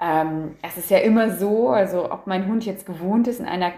ähm, 0.00 0.56
es 0.62 0.76
ist 0.76 0.90
ja 0.90 0.98
immer 0.98 1.30
so, 1.30 1.68
also 1.68 2.10
ob 2.10 2.26
mein 2.26 2.46
Hund 2.46 2.66
jetzt 2.66 2.86
gewohnt 2.86 3.28
ist, 3.28 3.40
in 3.40 3.46
einer 3.46 3.72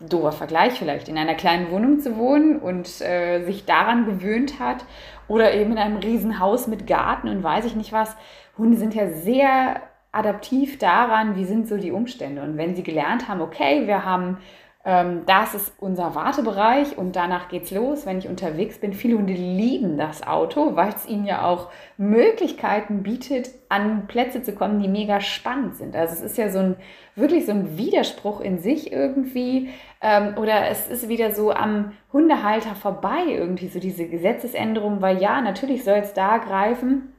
doofer 0.00 0.32
Vergleich 0.32 0.78
vielleicht, 0.78 1.08
in 1.08 1.18
einer 1.18 1.34
kleinen 1.34 1.70
Wohnung 1.70 2.00
zu 2.00 2.16
wohnen 2.16 2.58
und 2.58 3.00
äh, 3.00 3.44
sich 3.44 3.66
daran 3.66 4.06
gewöhnt 4.06 4.58
hat 4.58 4.84
oder 5.28 5.52
eben 5.54 5.72
in 5.72 5.78
einem 5.78 5.98
Riesenhaus 5.98 6.66
mit 6.66 6.86
Garten 6.86 7.28
und 7.28 7.42
weiß 7.42 7.66
ich 7.66 7.76
nicht 7.76 7.92
was. 7.92 8.16
Hunde 8.56 8.76
sind 8.76 8.94
ja 8.94 9.08
sehr 9.08 9.82
adaptiv 10.12 10.78
daran, 10.78 11.36
wie 11.36 11.44
sind 11.44 11.68
so 11.68 11.76
die 11.76 11.92
Umstände. 11.92 12.42
Und 12.42 12.56
wenn 12.56 12.74
sie 12.74 12.82
gelernt 12.82 13.28
haben, 13.28 13.40
okay, 13.40 13.86
wir 13.86 14.04
haben 14.04 14.38
ähm, 14.82 15.24
das 15.26 15.54
ist 15.54 15.74
unser 15.78 16.14
Wartebereich 16.14 16.96
und 16.96 17.14
danach 17.14 17.48
geht's 17.48 17.70
los, 17.70 18.06
wenn 18.06 18.18
ich 18.18 18.28
unterwegs 18.28 18.78
bin. 18.78 18.94
Viele 18.94 19.18
Hunde 19.18 19.34
lieben 19.34 19.98
das 19.98 20.26
Auto, 20.26 20.74
weil 20.74 20.88
es 20.88 21.06
ihnen 21.06 21.26
ja 21.26 21.44
auch 21.44 21.68
Möglichkeiten 21.98 23.02
bietet, 23.02 23.50
an 23.68 24.06
Plätze 24.06 24.42
zu 24.42 24.54
kommen, 24.54 24.80
die 24.80 24.88
mega 24.88 25.20
spannend 25.20 25.76
sind. 25.76 25.94
Also 25.94 26.14
es 26.14 26.22
ist 26.22 26.38
ja 26.38 26.48
so 26.48 26.60
ein 26.60 26.76
wirklich 27.14 27.44
so 27.44 27.52
ein 27.52 27.76
Widerspruch 27.76 28.40
in 28.40 28.58
sich 28.58 28.90
irgendwie 28.90 29.68
ähm, 30.00 30.38
oder 30.38 30.68
es 30.68 30.88
ist 30.88 31.10
wieder 31.10 31.32
so 31.32 31.52
am 31.52 31.92
Hundehalter 32.10 32.74
vorbei 32.74 33.24
irgendwie 33.28 33.68
so 33.68 33.80
diese 33.80 34.08
Gesetzesänderung, 34.08 35.02
weil 35.02 35.20
ja, 35.20 35.42
natürlich 35.42 35.84
soll 35.84 35.98
es 35.98 36.14
da 36.14 36.38
greifen 36.38 37.12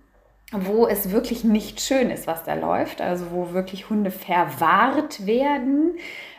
wo 0.54 0.86
es 0.86 1.12
wirklich 1.12 1.44
nicht 1.46 1.80
schön 1.80 2.10
ist, 2.10 2.28
was 2.28 2.44
da 2.44 2.56
läuft, 2.56 3.02
also 3.02 3.32
wo 3.32 3.54
wirklich 3.54 3.90
Hunde 3.90 4.12
verwahrt 4.12 5.26
werden, 5.26 5.98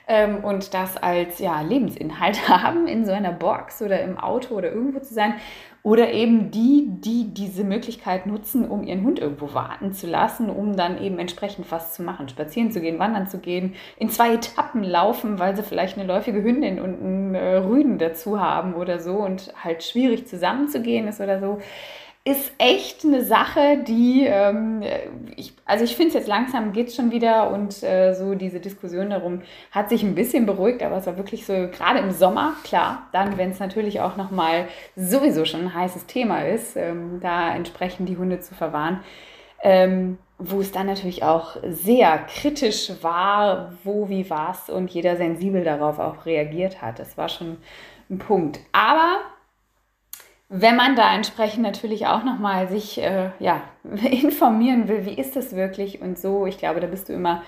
ähm, 0.09 0.45
und 0.45 0.75
das 0.75 0.97
als 0.97 1.39
ja, 1.39 1.61
Lebensinhalt 1.63 2.49
haben, 2.49 2.87
in 2.87 3.05
so 3.05 3.13
einer 3.13 3.33
Box 3.33 3.83
oder 3.83 4.01
im 4.03 4.19
Auto 4.19 4.55
oder 4.55 4.73
irgendwo 4.73 5.01
zu 5.01 5.15
sein. 5.15 5.35
Oder 5.85 6.13
eben 6.13 6.53
die, 6.53 6.87
die 6.89 7.35
diese 7.35 7.65
Möglichkeit 7.65 8.27
nutzen, 8.27 8.69
um 8.69 8.85
ihren 8.85 9.03
Hund 9.03 9.19
irgendwo 9.19 9.53
warten 9.53 9.93
zu 9.93 10.07
lassen, 10.07 10.49
um 10.49 10.77
dann 10.77 11.03
eben 11.03 11.19
entsprechend 11.19 11.73
was 11.73 11.95
zu 11.95 12.05
machen, 12.05 12.29
spazieren 12.29 12.71
zu 12.71 12.81
gehen, 12.81 13.01
wandern 13.01 13.27
zu 13.27 13.39
gehen, 13.39 13.75
in 13.97 14.09
zwei 14.09 14.35
Etappen 14.35 14.85
laufen, 14.85 15.41
weil 15.41 15.57
sie 15.57 15.65
vielleicht 15.65 15.99
eine 15.99 16.07
läufige 16.07 16.41
Hündin 16.41 16.81
und 16.81 17.03
einen 17.03 17.35
äh, 17.35 17.57
Rüden 17.57 17.99
dazu 17.99 18.41
haben 18.41 18.75
oder 18.75 19.01
so 19.01 19.15
und 19.17 19.53
halt 19.61 19.83
schwierig 19.83 20.29
zusammenzugehen 20.29 21.09
ist 21.09 21.21
oder 21.21 21.41
so 21.41 21.59
ist 22.25 22.53
echt 22.59 23.05
eine 23.05 23.25
Sache, 23.25 23.79
die, 23.79 24.25
ähm, 24.27 24.83
ich, 25.35 25.55
also 25.65 25.83
ich 25.83 25.97
finde 25.97 26.09
es 26.09 26.15
jetzt 26.15 26.29
langsam 26.29 26.73
geht 26.73 26.93
schon 26.93 27.11
wieder 27.11 27.51
und 27.51 27.83
äh, 27.83 28.15
so 28.15 28.37
diese 28.37 28.61
Diskussion 28.61 29.11
darum 29.11 29.43
hat 29.73 29.89
sich 29.89 30.05
ein 30.05 30.15
bisschen 30.15 30.47
beruhigt, 30.47 30.85
aber 30.85 30.99
es 30.99 31.07
war 31.07 31.17
wirklich 31.17 31.45
so, 31.45 31.53
gerade 31.53 31.99
im 31.99 32.13
Sommer, 32.13 32.55
klar, 32.63 33.09
dann, 33.11 33.39
wenn 33.39 33.51
es 33.51 33.59
natürlich 33.59 34.01
auch 34.01 34.17
nochmal 34.17 34.69
sowieso 34.95 35.45
schon 35.45 35.63
ein 35.63 35.75
heißes 35.75 36.07
Thema 36.07 36.47
ist, 36.47 36.77
ähm, 36.77 37.19
da 37.21 37.57
entsprechend 37.57 38.09
die 38.09 38.17
Hunde 38.17 38.39
zu 38.39 38.55
verwahren, 38.55 39.01
ähm, 39.65 40.19
wo 40.39 40.61
es 40.61 40.71
dann 40.71 40.87
natürlich 40.87 41.25
auch 41.25 41.57
sehr 41.69 42.19
kritisch 42.19 42.93
war, 43.03 43.73
wo, 43.83 44.09
wie, 44.09 44.31
was 44.31 44.71
und 44.71 44.91
jeder 44.93 45.17
sensibel 45.17 45.65
darauf 45.65 45.99
auch 45.99 46.25
reagiert 46.25 46.83
hat. 46.83 47.01
Das 47.01 47.19
war 47.19 47.29
schon 47.29 47.59
ein 48.11 48.19
Punkt. 48.19 48.61
Aber 48.73 49.19
wenn 50.55 50.77
man 50.77 50.97
da 50.97 51.15
entsprechend 51.15 51.63
natürlich 51.63 52.07
auch 52.07 52.25
nochmal 52.25 52.69
sich 52.69 53.01
äh, 53.01 53.31
ja, 53.39 53.63
informieren 53.85 54.87
will, 54.87 55.07
wie 55.07 55.15
ist 55.15 55.35
das 55.35 55.57
wirklich 55.57 56.03
und 56.03 56.19
so, 56.19 56.47
ich 56.47 56.59
glaube, 56.59 56.81
da 56.81 56.87
bist 56.87 57.09
du 57.09 57.15
immer 57.15 57.43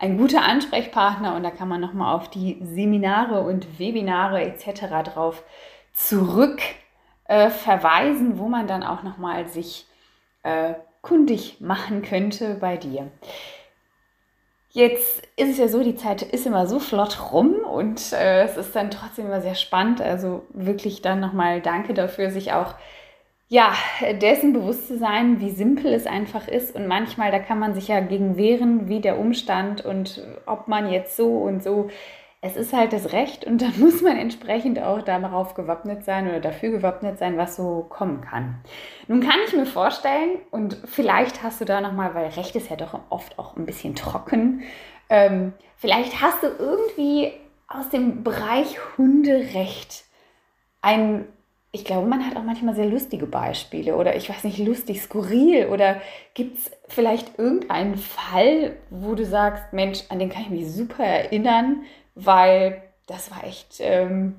ein 0.00 0.18
guter 0.18 0.42
Ansprechpartner 0.42 1.36
und 1.36 1.44
da 1.44 1.52
kann 1.52 1.68
man 1.68 1.80
nochmal 1.80 2.14
auf 2.16 2.28
die 2.28 2.58
Seminare 2.60 3.42
und 3.42 3.78
Webinare 3.78 4.42
etc. 4.42 5.04
drauf 5.04 5.44
zurück 5.92 6.60
äh, 7.24 7.48
verweisen, 7.48 8.38
wo 8.38 8.48
man 8.48 8.66
dann 8.66 8.82
auch 8.82 9.04
nochmal 9.04 9.46
sich 9.46 9.86
äh, 10.42 10.74
kundig 11.00 11.60
machen 11.60 12.02
könnte 12.02 12.56
bei 12.60 12.76
dir. 12.76 13.08
Jetzt 14.70 15.22
ist 15.36 15.50
es 15.50 15.58
ja 15.58 15.68
so, 15.68 15.82
die 15.82 15.96
Zeit 15.96 16.22
ist 16.22 16.46
immer 16.46 16.66
so 16.66 16.78
flott 16.78 17.32
rum 17.32 17.54
und 17.64 18.12
äh, 18.12 18.42
es 18.44 18.56
ist 18.56 18.76
dann 18.76 18.90
trotzdem 18.90 19.26
immer 19.26 19.40
sehr 19.40 19.54
spannend. 19.54 20.00
Also 20.00 20.44
wirklich 20.50 21.00
dann 21.02 21.20
nochmal 21.20 21.60
danke 21.60 21.94
dafür, 21.94 22.30
sich 22.30 22.52
auch 22.52 22.74
ja, 23.50 23.72
dessen 24.20 24.52
bewusst 24.52 24.88
zu 24.88 24.98
sein, 24.98 25.40
wie 25.40 25.50
simpel 25.50 25.92
es 25.94 26.06
einfach 26.06 26.48
ist. 26.48 26.74
Und 26.74 26.86
manchmal, 26.86 27.30
da 27.30 27.38
kann 27.38 27.58
man 27.58 27.72
sich 27.74 27.88
ja 27.88 28.00
gegen 28.00 28.36
wehren, 28.36 28.88
wie 28.88 29.00
der 29.00 29.18
Umstand 29.18 29.84
und 29.84 30.22
ob 30.44 30.68
man 30.68 30.92
jetzt 30.92 31.16
so 31.16 31.38
und 31.38 31.62
so 31.62 31.88
es 32.40 32.56
ist 32.56 32.72
halt 32.72 32.92
das 32.92 33.12
Recht 33.12 33.44
und 33.44 33.62
dann 33.62 33.72
muss 33.78 34.02
man 34.02 34.16
entsprechend 34.16 34.80
auch 34.80 35.02
darauf 35.02 35.54
gewappnet 35.54 36.04
sein 36.04 36.28
oder 36.28 36.40
dafür 36.40 36.70
gewappnet 36.70 37.18
sein, 37.18 37.36
was 37.36 37.56
so 37.56 37.86
kommen 37.88 38.20
kann. 38.20 38.56
Nun 39.06 39.20
kann 39.20 39.40
ich 39.46 39.54
mir 39.54 39.66
vorstellen, 39.66 40.38
und 40.50 40.76
vielleicht 40.84 41.42
hast 41.42 41.60
du 41.60 41.64
da 41.64 41.80
nochmal, 41.80 42.14
weil 42.14 42.28
Recht 42.28 42.54
ist 42.56 42.70
ja 42.70 42.76
doch 42.76 42.98
oft 43.10 43.38
auch 43.38 43.56
ein 43.56 43.66
bisschen 43.66 43.94
trocken, 43.94 44.62
ähm, 45.10 45.54
vielleicht 45.76 46.20
hast 46.20 46.42
du 46.42 46.48
irgendwie 46.48 47.32
aus 47.66 47.88
dem 47.90 48.22
Bereich 48.22 48.78
Hunderecht 48.96 50.04
ein, 50.80 51.26
ich 51.72 51.84
glaube, 51.84 52.06
man 52.06 52.24
hat 52.24 52.36
auch 52.36 52.42
manchmal 52.42 52.74
sehr 52.74 52.86
lustige 52.86 53.26
Beispiele 53.26 53.96
oder 53.96 54.16
ich 54.16 54.30
weiß 54.30 54.44
nicht, 54.44 54.58
lustig, 54.58 55.02
skurril 55.02 55.66
oder 55.66 56.00
gibt 56.34 56.58
es 56.58 56.70
vielleicht 56.88 57.38
irgendeinen 57.38 57.96
Fall, 57.96 58.76
wo 58.90 59.14
du 59.14 59.24
sagst, 59.26 59.72
Mensch, 59.72 60.00
an 60.08 60.18
den 60.18 60.30
kann 60.30 60.42
ich 60.42 60.50
mich 60.50 60.72
super 60.72 61.04
erinnern, 61.04 61.82
weil 62.18 62.82
das 63.06 63.30
war 63.30 63.44
echt 63.44 63.76
ähm, 63.78 64.36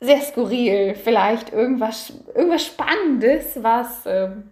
sehr 0.00 0.20
skurril. 0.20 0.94
Vielleicht 0.94 1.52
irgendwas, 1.52 2.12
irgendwas 2.34 2.64
Spannendes, 2.64 3.62
was 3.62 4.06
ähm, 4.06 4.50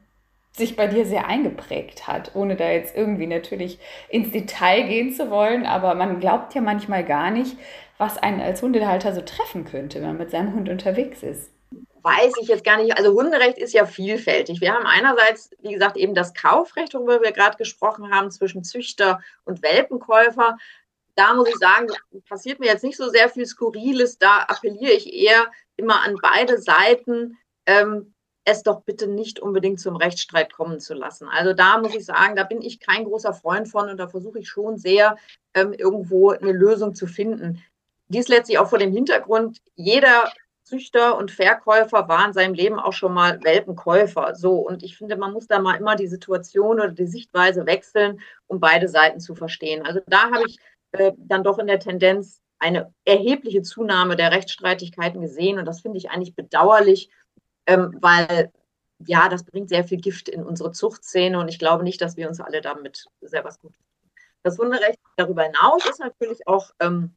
sich 0.52 0.76
bei 0.76 0.88
dir 0.88 1.06
sehr 1.06 1.26
eingeprägt 1.26 2.06
hat, 2.06 2.34
ohne 2.34 2.56
da 2.56 2.68
jetzt 2.70 2.96
irgendwie 2.96 3.26
natürlich 3.26 3.78
ins 4.08 4.32
Detail 4.32 4.82
gehen 4.82 5.12
zu 5.12 5.30
wollen. 5.30 5.64
Aber 5.64 5.94
man 5.94 6.20
glaubt 6.20 6.54
ja 6.54 6.60
manchmal 6.60 7.04
gar 7.04 7.30
nicht, 7.30 7.56
was 7.96 8.18
einen 8.18 8.40
als 8.40 8.62
Hundehalter 8.62 9.14
so 9.14 9.20
treffen 9.20 9.64
könnte, 9.64 10.00
wenn 10.00 10.08
man 10.08 10.18
mit 10.18 10.30
seinem 10.30 10.54
Hund 10.54 10.68
unterwegs 10.68 11.22
ist 11.22 11.50
weiß 12.02 12.32
ich 12.40 12.48
jetzt 12.48 12.64
gar 12.64 12.78
nicht. 12.78 12.96
Also 12.96 13.12
Hunderecht 13.12 13.58
ist 13.58 13.74
ja 13.74 13.84
vielfältig. 13.86 14.60
Wir 14.60 14.72
haben 14.72 14.86
einerseits, 14.86 15.50
wie 15.60 15.72
gesagt, 15.72 15.96
eben 15.96 16.14
das 16.14 16.34
Kaufrecht, 16.34 16.94
worüber 16.94 17.22
wir 17.22 17.32
gerade 17.32 17.56
gesprochen 17.56 18.14
haben, 18.14 18.30
zwischen 18.30 18.64
Züchter 18.64 19.20
und 19.44 19.62
Welpenkäufer 19.62 20.56
da 21.18 21.34
muss 21.34 21.48
ich 21.48 21.56
sagen, 21.56 21.88
passiert 22.28 22.60
mir 22.60 22.66
jetzt 22.66 22.84
nicht 22.84 22.96
so 22.96 23.08
sehr 23.08 23.28
viel 23.28 23.44
Skurriles. 23.44 24.18
Da 24.18 24.44
appelliere 24.46 24.92
ich 24.92 25.12
eher 25.12 25.46
immer 25.76 26.00
an 26.02 26.16
beide 26.22 26.58
Seiten, 26.58 27.36
ähm, 27.66 28.14
es 28.44 28.62
doch 28.62 28.82
bitte 28.82 29.08
nicht 29.08 29.40
unbedingt 29.40 29.80
zum 29.80 29.96
Rechtsstreit 29.96 30.52
kommen 30.52 30.80
zu 30.80 30.94
lassen. 30.94 31.28
Also 31.28 31.52
da 31.52 31.78
muss 31.78 31.94
ich 31.94 32.04
sagen, 32.06 32.36
da 32.36 32.44
bin 32.44 32.62
ich 32.62 32.80
kein 32.80 33.04
großer 33.04 33.34
Freund 33.34 33.68
von 33.68 33.90
und 33.90 33.98
da 33.98 34.06
versuche 34.08 34.38
ich 34.38 34.48
schon 34.48 34.78
sehr, 34.78 35.16
ähm, 35.54 35.72
irgendwo 35.72 36.30
eine 36.30 36.52
Lösung 36.52 36.94
zu 36.94 37.06
finden. 37.06 37.62
Dies 38.06 38.28
letztlich 38.28 38.58
auch 38.58 38.68
vor 38.68 38.78
dem 38.78 38.92
Hintergrund, 38.92 39.58
jeder 39.74 40.32
Züchter 40.62 41.18
und 41.18 41.30
Verkäufer 41.30 42.08
war 42.08 42.26
in 42.26 42.32
seinem 42.32 42.54
Leben 42.54 42.78
auch 42.78 42.92
schon 42.92 43.12
mal 43.12 43.42
Welpenkäufer. 43.42 44.34
So, 44.34 44.54
und 44.54 44.82
ich 44.82 44.96
finde, 44.96 45.16
man 45.16 45.32
muss 45.32 45.46
da 45.46 45.58
mal 45.58 45.76
immer 45.76 45.96
die 45.96 46.06
Situation 46.06 46.78
oder 46.78 46.92
die 46.92 47.06
Sichtweise 47.06 47.66
wechseln, 47.66 48.20
um 48.46 48.60
beide 48.60 48.88
Seiten 48.88 49.18
zu 49.18 49.34
verstehen. 49.34 49.84
Also 49.84 50.00
da 50.06 50.30
habe 50.30 50.44
ich 50.46 50.58
äh, 50.92 51.12
dann 51.16 51.44
doch 51.44 51.58
in 51.58 51.66
der 51.66 51.80
Tendenz 51.80 52.40
eine 52.58 52.92
erhebliche 53.04 53.62
Zunahme 53.62 54.16
der 54.16 54.32
Rechtsstreitigkeiten 54.32 55.20
gesehen. 55.20 55.58
Und 55.58 55.64
das 55.64 55.80
finde 55.80 55.98
ich 55.98 56.10
eigentlich 56.10 56.34
bedauerlich, 56.34 57.10
ähm, 57.66 57.96
weil 58.00 58.52
ja, 59.06 59.28
das 59.28 59.44
bringt 59.44 59.68
sehr 59.68 59.84
viel 59.84 60.00
Gift 60.00 60.28
in 60.28 60.42
unsere 60.42 60.72
Zuchtszene 60.72 61.38
und 61.38 61.48
ich 61.48 61.58
glaube 61.58 61.84
nicht, 61.84 62.00
dass 62.00 62.16
wir 62.16 62.28
uns 62.28 62.40
alle 62.40 62.60
damit 62.60 63.06
sehr 63.20 63.44
was 63.44 63.60
gut 63.60 63.74
tun. 63.74 63.84
Das 64.42 64.58
Hunderecht 64.58 64.98
darüber 65.16 65.44
hinaus 65.44 65.84
ist 65.86 66.00
natürlich 66.00 66.46
auch 66.46 66.70
ähm, 66.80 67.14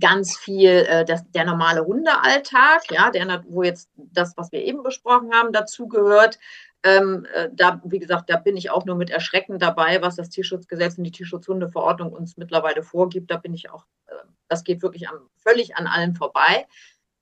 ganz 0.00 0.36
viel 0.36 0.70
äh, 0.70 1.04
das, 1.04 1.30
der 1.30 1.44
normale 1.44 1.84
Hundealltag, 1.84 2.90
ja, 2.90 3.10
der, 3.10 3.44
wo 3.48 3.62
jetzt 3.62 3.90
das, 3.96 4.36
was 4.36 4.52
wir 4.52 4.62
eben 4.62 4.82
besprochen 4.82 5.32
haben, 5.32 5.52
dazugehört. 5.52 6.38
Ähm, 6.86 7.26
äh, 7.34 7.48
da, 7.52 7.80
wie 7.84 7.98
gesagt, 7.98 8.30
da 8.30 8.36
bin 8.36 8.56
ich 8.56 8.70
auch 8.70 8.84
nur 8.84 8.94
mit 8.94 9.10
Erschrecken 9.10 9.58
dabei, 9.58 10.00
was 10.02 10.14
das 10.14 10.30
Tierschutzgesetz 10.30 10.96
und 10.96 11.02
die 11.02 11.10
Tierschutzhundeverordnung 11.10 12.12
uns 12.12 12.36
mittlerweile 12.36 12.84
vorgibt. 12.84 13.28
Da 13.28 13.38
bin 13.38 13.54
ich 13.54 13.70
auch, 13.70 13.86
äh, 14.06 14.14
das 14.46 14.62
geht 14.62 14.82
wirklich 14.82 15.08
an, 15.08 15.16
völlig 15.34 15.74
an 15.74 15.88
allem 15.88 16.14
vorbei. 16.14 16.64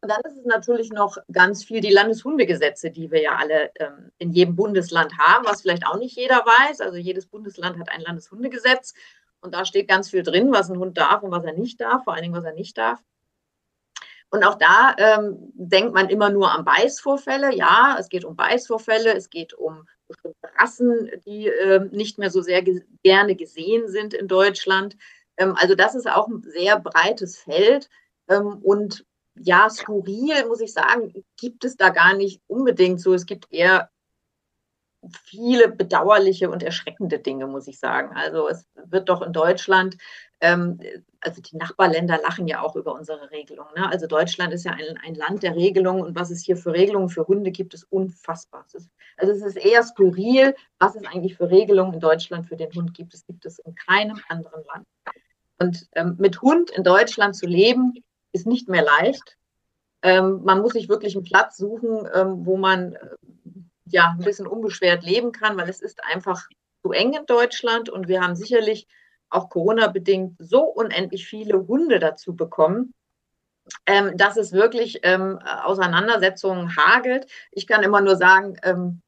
Und 0.02 0.10
dann 0.10 0.20
ist 0.26 0.36
es 0.36 0.44
natürlich 0.44 0.92
noch 0.92 1.16
ganz 1.32 1.64
viel 1.64 1.80
die 1.80 1.92
Landeshundegesetze, 1.92 2.90
die 2.90 3.10
wir 3.10 3.22
ja 3.22 3.36
alle 3.36 3.70
ähm, 3.76 4.10
in 4.18 4.32
jedem 4.32 4.54
Bundesland 4.54 5.16
haben, 5.16 5.46
was 5.46 5.62
vielleicht 5.62 5.86
auch 5.86 5.96
nicht 5.96 6.14
jeder 6.14 6.44
weiß. 6.44 6.82
Also 6.82 6.98
jedes 6.98 7.24
Bundesland 7.24 7.78
hat 7.78 7.88
ein 7.88 8.02
Landeshundegesetz 8.02 8.92
und 9.40 9.54
da 9.54 9.64
steht 9.64 9.88
ganz 9.88 10.10
viel 10.10 10.22
drin, 10.22 10.52
was 10.52 10.68
ein 10.68 10.78
Hund 10.78 10.98
darf 10.98 11.22
und 11.22 11.30
was 11.30 11.44
er 11.44 11.54
nicht 11.54 11.80
darf, 11.80 12.04
vor 12.04 12.12
allen 12.12 12.22
Dingen, 12.22 12.34
was 12.34 12.44
er 12.44 12.52
nicht 12.52 12.76
darf. 12.76 13.00
Und 14.34 14.42
auch 14.42 14.56
da 14.56 14.96
ähm, 14.98 15.52
denkt 15.54 15.94
man 15.94 16.08
immer 16.08 16.28
nur 16.28 16.50
an 16.50 16.64
Beißvorfälle. 16.64 17.54
Ja, 17.54 17.96
es 18.00 18.08
geht 18.08 18.24
um 18.24 18.34
Beißvorfälle, 18.34 19.14
es 19.14 19.30
geht 19.30 19.54
um 19.54 19.86
bestimmte 20.08 20.48
Rassen, 20.58 21.08
die 21.24 21.46
äh, 21.46 21.88
nicht 21.92 22.18
mehr 22.18 22.30
so 22.30 22.42
sehr 22.42 22.62
ge 22.62 22.82
gerne 23.04 23.36
gesehen 23.36 23.86
sind 23.86 24.12
in 24.12 24.26
Deutschland. 24.26 24.96
Ähm, 25.36 25.54
also 25.56 25.76
das 25.76 25.94
ist 25.94 26.10
auch 26.10 26.26
ein 26.26 26.42
sehr 26.42 26.80
breites 26.80 27.38
Feld. 27.38 27.88
Ähm, 28.28 28.58
und 28.60 29.06
ja, 29.36 29.70
skurril, 29.70 30.46
muss 30.48 30.60
ich 30.60 30.72
sagen, 30.72 31.24
gibt 31.36 31.64
es 31.64 31.76
da 31.76 31.90
gar 31.90 32.16
nicht 32.16 32.42
unbedingt 32.48 33.00
so. 33.00 33.14
Es 33.14 33.26
gibt 33.26 33.46
eher 33.52 33.88
viele 35.12 35.68
bedauerliche 35.68 36.50
und 36.50 36.64
erschreckende 36.64 37.20
Dinge, 37.20 37.46
muss 37.46 37.68
ich 37.68 37.78
sagen. 37.78 38.16
Also 38.16 38.48
es 38.48 38.66
wird 38.84 39.08
doch 39.08 39.22
in 39.22 39.32
Deutschland 39.32 39.96
ähm, 40.40 40.80
also 41.24 41.40
die 41.40 41.56
Nachbarländer 41.56 42.20
lachen 42.22 42.46
ja 42.46 42.62
auch 42.62 42.76
über 42.76 42.94
unsere 42.94 43.30
Regelung. 43.30 43.66
Ne? 43.76 43.88
Also 43.88 44.06
Deutschland 44.06 44.52
ist 44.52 44.64
ja 44.64 44.72
ein, 44.72 44.98
ein 45.04 45.14
Land 45.14 45.42
der 45.42 45.56
Regelungen 45.56 46.04
und 46.04 46.14
was 46.14 46.30
es 46.30 46.42
hier 46.42 46.56
für 46.56 46.72
Regelungen 46.72 47.08
für 47.08 47.26
Hunde 47.26 47.50
gibt, 47.50 47.74
ist 47.74 47.90
unfassbar. 47.90 48.64
Es 48.66 48.74
ist, 48.74 48.90
also 49.16 49.32
es 49.32 49.42
ist 49.42 49.56
eher 49.56 49.82
skurril, 49.82 50.54
was 50.78 50.96
es 50.96 51.06
eigentlich 51.06 51.36
für 51.36 51.50
Regelungen 51.50 51.94
in 51.94 52.00
Deutschland 52.00 52.46
für 52.46 52.56
den 52.56 52.72
Hund 52.74 52.94
gibt. 52.94 53.14
Es 53.14 53.26
gibt 53.26 53.46
es 53.46 53.58
in 53.58 53.74
keinem 53.74 54.20
anderen 54.28 54.64
Land. 54.64 54.86
Und 55.58 55.88
ähm, 55.92 56.16
mit 56.18 56.42
Hund 56.42 56.70
in 56.70 56.84
Deutschland 56.84 57.36
zu 57.36 57.46
leben, 57.46 57.94
ist 58.32 58.46
nicht 58.46 58.68
mehr 58.68 58.82
leicht. 58.82 59.36
Ähm, 60.02 60.42
man 60.44 60.60
muss 60.60 60.72
sich 60.72 60.88
wirklich 60.88 61.14
einen 61.14 61.24
Platz 61.24 61.56
suchen, 61.56 62.06
ähm, 62.12 62.44
wo 62.44 62.56
man 62.56 62.94
äh, 62.94 62.98
ja 63.86 64.10
ein 64.18 64.24
bisschen 64.24 64.46
unbeschwert 64.46 65.04
leben 65.04 65.32
kann, 65.32 65.56
weil 65.56 65.68
es 65.68 65.80
ist 65.80 66.04
einfach 66.04 66.46
zu 66.82 66.92
eng 66.92 67.14
in 67.14 67.26
Deutschland 67.26 67.88
und 67.88 68.08
wir 68.08 68.20
haben 68.20 68.34
sicherlich 68.34 68.86
auch 69.34 69.50
Corona-bedingt 69.50 70.36
so 70.38 70.62
unendlich 70.62 71.26
viele 71.26 71.66
Hunde 71.66 71.98
dazu 71.98 72.34
bekommen, 72.34 72.94
ähm, 73.86 74.16
dass 74.16 74.36
es 74.36 74.52
wirklich 74.52 75.00
ähm, 75.02 75.38
Auseinandersetzungen 75.38 76.76
hagelt. 76.76 77.26
Ich 77.50 77.66
kann 77.66 77.82
immer 77.82 78.00
nur 78.00 78.16
sagen, 78.16 78.56
ähm, 78.62 79.00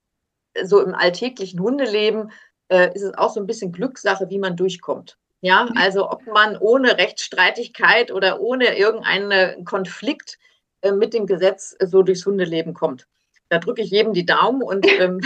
so 0.63 0.81
im 0.81 0.95
alltäglichen 0.95 1.61
Hundeleben 1.61 2.33
äh, 2.69 2.93
ist 2.95 3.03
es 3.03 3.15
auch 3.15 3.31
so 3.31 3.41
ein 3.41 3.47
bisschen 3.47 3.73
Glückssache, 3.73 4.31
wie 4.31 4.39
man 4.39 4.57
durchkommt. 4.57 5.19
Ja, 5.43 5.69
also 5.77 6.11
ob 6.11 6.27
man 6.27 6.57
ohne 6.57 6.97
Rechtsstreitigkeit 6.97 8.11
oder 8.11 8.41
ohne 8.41 8.77
irgendeinen 8.77 9.65
Konflikt 9.65 10.39
äh, 10.81 10.93
mit 10.93 11.15
dem 11.15 11.27
Gesetz 11.27 11.77
so 11.79 12.03
durchs 12.03 12.25
Hundeleben 12.25 12.75
kommt. 12.75 13.07
Da 13.49 13.59
drücke 13.59 13.83
ich 13.83 13.91
jedem 13.91 14.13
die 14.13 14.27
Daumen 14.27 14.63
und 14.63 14.87
ähm, 14.99 15.21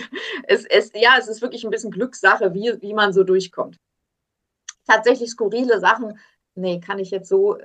es, 0.44 0.64
es, 0.64 0.92
ja, 0.94 1.16
es 1.18 1.28
ist 1.28 1.42
wirklich 1.42 1.64
ein 1.64 1.70
bisschen 1.70 1.90
Glückssache, 1.90 2.54
wie, 2.54 2.72
wie 2.80 2.94
man 2.94 3.12
so 3.12 3.22
durchkommt. 3.22 3.76
Tatsächlich 4.86 5.30
skurrile 5.30 5.80
Sachen, 5.80 6.18
nee, 6.54 6.80
kann 6.80 6.98
ich 6.98 7.10
jetzt 7.10 7.28
so, 7.28 7.56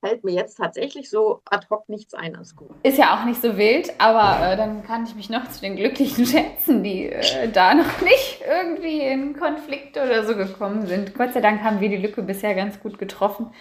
fällt 0.00 0.24
mir 0.24 0.32
jetzt 0.32 0.56
tatsächlich 0.56 1.10
so 1.10 1.40
ad 1.44 1.66
hoc 1.70 1.88
nichts 1.88 2.14
ein 2.14 2.36
als 2.36 2.54
gut. 2.54 2.70
Ist 2.82 2.98
ja 2.98 3.16
auch 3.16 3.24
nicht 3.24 3.40
so 3.40 3.56
wild, 3.56 3.92
aber 3.98 4.52
äh, 4.52 4.56
dann 4.56 4.84
kann 4.84 5.04
ich 5.04 5.14
mich 5.14 5.30
noch 5.30 5.48
zu 5.48 5.60
den 5.60 5.76
Glücklichen 5.76 6.26
schätzen, 6.26 6.82
die 6.82 7.06
äh, 7.06 7.50
da 7.50 7.74
noch 7.74 8.00
nicht 8.02 8.42
irgendwie 8.46 9.00
in 9.00 9.36
Konflikt 9.36 9.96
oder 9.96 10.24
so 10.24 10.36
gekommen 10.36 10.86
sind. 10.86 11.14
Gott 11.14 11.32
sei 11.32 11.40
Dank 11.40 11.62
haben 11.62 11.80
wir 11.80 11.88
die 11.88 11.96
Lücke 11.96 12.22
bisher 12.22 12.54
ganz 12.54 12.78
gut 12.80 12.98
getroffen 12.98 13.52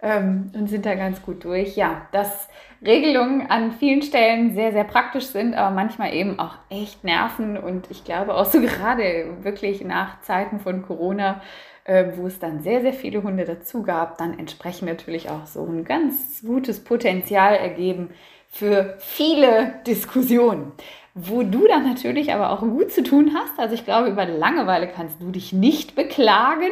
ähm, 0.00 0.50
und 0.54 0.68
sind 0.68 0.86
da 0.86 0.94
ganz 0.94 1.22
gut 1.22 1.44
durch. 1.44 1.76
Ja, 1.76 2.06
dass 2.12 2.48
Regelungen 2.84 3.50
an 3.50 3.72
vielen 3.72 4.02
Stellen 4.02 4.54
sehr, 4.54 4.72
sehr 4.72 4.84
praktisch 4.84 5.26
sind, 5.26 5.54
aber 5.54 5.74
manchmal 5.74 6.14
eben 6.14 6.38
auch 6.38 6.54
echt 6.70 7.04
nerven. 7.04 7.58
Und 7.58 7.90
ich 7.90 8.04
glaube 8.04 8.34
auch 8.34 8.46
so 8.46 8.60
gerade 8.60 9.36
wirklich 9.42 9.82
nach 9.84 10.20
Zeiten 10.22 10.60
von 10.60 10.82
Corona, 10.82 11.32
äh, 11.32 11.69
wo 12.16 12.26
es 12.26 12.38
dann 12.38 12.62
sehr, 12.62 12.80
sehr 12.82 12.92
viele 12.92 13.22
Hunde 13.22 13.44
dazu 13.44 13.82
gab, 13.82 14.18
dann 14.18 14.38
entsprechend 14.38 14.88
natürlich 14.88 15.30
auch 15.30 15.46
so 15.46 15.64
ein 15.64 15.84
ganz 15.84 16.42
gutes 16.42 16.84
Potenzial 16.84 17.54
ergeben 17.54 18.10
für 18.48 18.96
viele 18.98 19.74
Diskussionen 19.86 20.72
wo 21.14 21.42
du 21.42 21.66
dann 21.66 21.88
natürlich 21.88 22.32
aber 22.32 22.50
auch 22.50 22.60
gut 22.60 22.92
zu 22.92 23.02
tun 23.02 23.32
hast. 23.34 23.58
Also 23.58 23.74
ich 23.74 23.84
glaube, 23.84 24.08
über 24.08 24.24
Langeweile 24.24 24.88
kannst 24.88 25.20
du 25.20 25.30
dich 25.30 25.52
nicht 25.52 25.94
beklagen. 25.94 26.70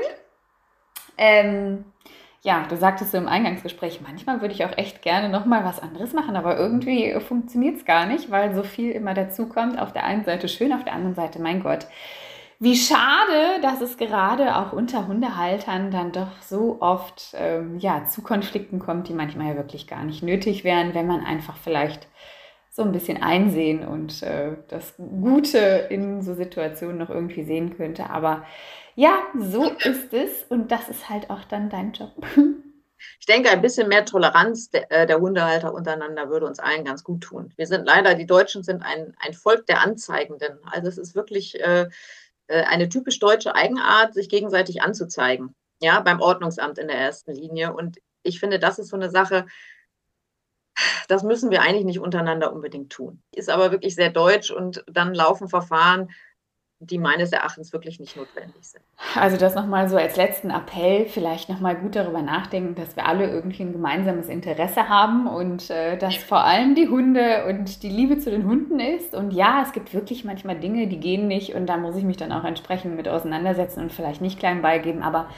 Ähm, 1.17 1.85
ja, 2.43 2.65
du 2.69 2.77
sagtest 2.77 3.11
so 3.11 3.19
im 3.19 3.27
Eingangsgespräch, 3.27 4.01
manchmal 4.01 4.41
würde 4.41 4.55
ich 4.55 4.65
auch 4.65 4.79
echt 4.79 5.03
gerne 5.03 5.29
nochmal 5.29 5.65
was 5.65 5.81
anderes 5.81 6.13
machen, 6.13 6.37
aber 6.37 6.57
irgendwie 6.57 7.19
funktioniert 7.21 7.79
es 7.79 7.85
gar 7.85 8.07
nicht, 8.07 8.31
weil 8.31 8.55
so 8.55 8.63
viel 8.63 8.93
immer 8.93 9.13
dazukommt. 9.13 9.79
Auf 9.79 9.93
der 9.93 10.05
einen 10.05 10.25
Seite 10.25 10.49
schön, 10.49 10.73
auf 10.73 10.85
der 10.85 10.93
anderen 10.93 11.17
Seite, 11.17 11.41
mein 11.41 11.63
Gott. 11.63 11.87
Wie 12.61 12.75
schade, 12.75 13.61
dass 13.63 13.81
es 13.81 13.97
gerade 13.97 14.57
auch 14.57 14.73
unter 14.73 15.07
Hundehaltern 15.07 15.93
dann 15.93 16.11
doch 16.11 16.43
so 16.43 16.79
oft 16.81 17.33
ähm, 17.35 17.79
ja, 17.79 18.05
zu 18.07 18.21
Konflikten 18.21 18.81
kommt, 18.81 19.09
die 19.09 19.15
manchmal 19.15 19.51
ja 19.51 19.57
wirklich 19.57 19.87
gar 19.87 20.03
nicht 20.05 20.25
nötig 20.25 20.65
wären, 20.65 20.93
wenn 20.93 21.07
man 21.07 21.25
einfach 21.25 21.57
vielleicht 21.57 22.09
so 22.69 22.83
ein 22.83 22.91
bisschen 22.91 23.23
einsehen 23.23 23.87
und 23.87 24.23
äh, 24.25 24.57
das 24.67 24.95
Gute 24.97 25.87
in 25.91 26.23
so 26.23 26.35
Situationen 26.35 26.99
noch 26.99 27.11
irgendwie 27.11 27.45
sehen 27.45 27.77
könnte. 27.77 28.11
Aber 28.11 28.45
ja, 28.97 29.19
so 29.37 29.71
ist 29.85 30.13
es 30.13 30.43
und 30.49 30.73
das 30.73 30.89
ist 30.89 31.09
halt 31.09 31.31
auch 31.31 31.45
dann 31.45 31.71
dein 31.71 31.93
Job. 31.93 32.13
Ich 33.21 33.27
denke, 33.27 33.49
ein 33.51 33.63
bisschen 33.63 33.87
mehr 33.87 34.05
Toleranz 34.05 34.71
der, 34.71 34.91
äh, 34.91 35.07
der, 35.07 35.21
Hundehalter 35.21 35.73
untereinander 35.73 36.31
würde 36.31 36.47
uns 36.47 36.59
allen 36.59 36.85
ganz 36.85 37.05
gut 37.05 37.23
tun. 37.23 37.53
Wir 37.55 37.69
sind 37.69 37.87
leider, 37.87 38.17
die 38.17 38.27
Deutschen 38.27 38.65
sind 38.65 38.83
ein, 38.83 39.15
ein 39.21 39.35
Volk 39.35 39.67
der 39.67 39.83
Anzeigenden. 39.83 40.59
Also 40.65 40.89
es 40.89 40.99
ist 40.99 41.15
wirklich 41.15 41.61
äh, 41.61 41.83
äh, 41.83 41.89
eine 42.49 42.89
typisch 42.89 43.19
deutsche 43.19 43.55
Eigenart, 43.55 44.15
sich 44.15 44.29
gegenseitig 44.29 44.83
anzuzeigen. 44.83 45.55
Ja, 45.81 46.01
beim 46.01 46.21
Ordnungsamt 46.21 46.79
in 46.79 46.89
der 46.89 46.99
ersten 46.99 47.33
Linie. 47.33 47.73
Und 47.73 47.99
ich 48.23 48.41
finde, 48.41 48.59
das 48.59 48.79
ist 48.79 48.89
so 48.89 48.97
eine 48.97 49.11
Sache, 49.11 49.47
das 51.09 51.23
müssen 51.23 51.51
wir 51.51 51.63
eigentlich 51.63 51.85
nicht 51.85 52.01
untereinander 52.01 52.53
unbedingt 52.53 52.91
tun. 52.91 53.23
Ist 53.33 53.51
aber 53.51 53.71
wirklich 53.73 53.95
sehr 53.95 54.11
deutsch 54.11 54.51
und 54.51 54.85
dann 54.87 55.15
laufen 55.15 55.49
Verfahren 55.49 56.11
die 56.81 56.99
meines 56.99 57.33
Erachtens 57.33 57.73
wirklich 57.73 57.99
nicht 57.99 58.17
notwendig 58.17 58.55
sind. 58.63 58.85
Also 59.17 59.37
das 59.37 59.57
nochmal 59.57 59.89
so 59.89 59.97
als 59.97 60.17
letzten 60.17 60.51
Appell, 60.51 61.07
vielleicht 61.07 61.49
nochmal 61.49 61.75
gut 61.75 61.97
darüber 61.97 62.23
nachdenken, 62.23 62.77
dass 62.77 62.95
wir 62.95 63.07
alle 63.07 63.29
irgendwie 63.29 63.65
ein 63.65 63.73
gemeinsames 63.73 64.29
Interesse 64.29 64.89
haben 64.89 65.27
und 65.27 65.71
äh, 65.71 65.97
dass 65.97 66.15
vor 66.17 66.45
allem 66.45 66.77
die 66.77 66.89
Hunde 66.89 67.47
und 67.49 67.83
die 67.83 67.89
Liebe 67.89 68.19
zu 68.19 68.31
den 68.31 68.47
Hunden 68.47 68.79
ist. 68.79 69.15
Und 69.15 69.33
ja, 69.33 69.63
es 69.63 69.73
gibt 69.73 69.93
wirklich 69.93 70.25
manchmal 70.25 70.59
Dinge, 70.59 70.87
die 70.87 71.01
gehen 71.01 71.27
nicht 71.27 71.55
und 71.55 71.67
da 71.67 71.77
muss 71.77 71.97
ich 71.97 72.05
mich 72.05 72.17
dann 72.17 72.31
auch 72.31 72.45
entsprechend 72.45 72.97
mit 72.97 73.09
auseinandersetzen 73.09 73.83
und 73.83 73.93
vielleicht 73.93 74.21
nicht 74.21 74.39
klein 74.39 74.63
beigeben. 74.63 75.03
Aber 75.03 75.29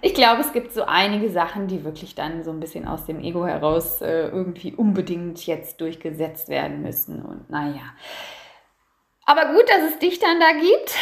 ich 0.00 0.14
glaube, 0.14 0.42
es 0.42 0.52
gibt 0.52 0.72
so 0.72 0.84
einige 0.84 1.28
Sachen, 1.28 1.66
die 1.66 1.84
wirklich 1.84 2.14
dann 2.14 2.44
so 2.44 2.52
ein 2.52 2.60
bisschen 2.60 2.86
aus 2.86 3.04
dem 3.04 3.20
Ego 3.20 3.46
heraus 3.46 4.00
äh, 4.00 4.28
irgendwie 4.28 4.72
unbedingt 4.72 5.44
jetzt 5.44 5.80
durchgesetzt 5.80 6.48
werden 6.48 6.82
müssen. 6.82 7.22
Und 7.22 7.50
naja. 7.50 7.82
Aber 9.26 9.54
gut, 9.54 9.68
dass 9.68 9.90
es 9.90 9.98
dich 9.98 10.18
dann 10.18 10.38
da 10.38 10.52
gibt, 10.52 10.94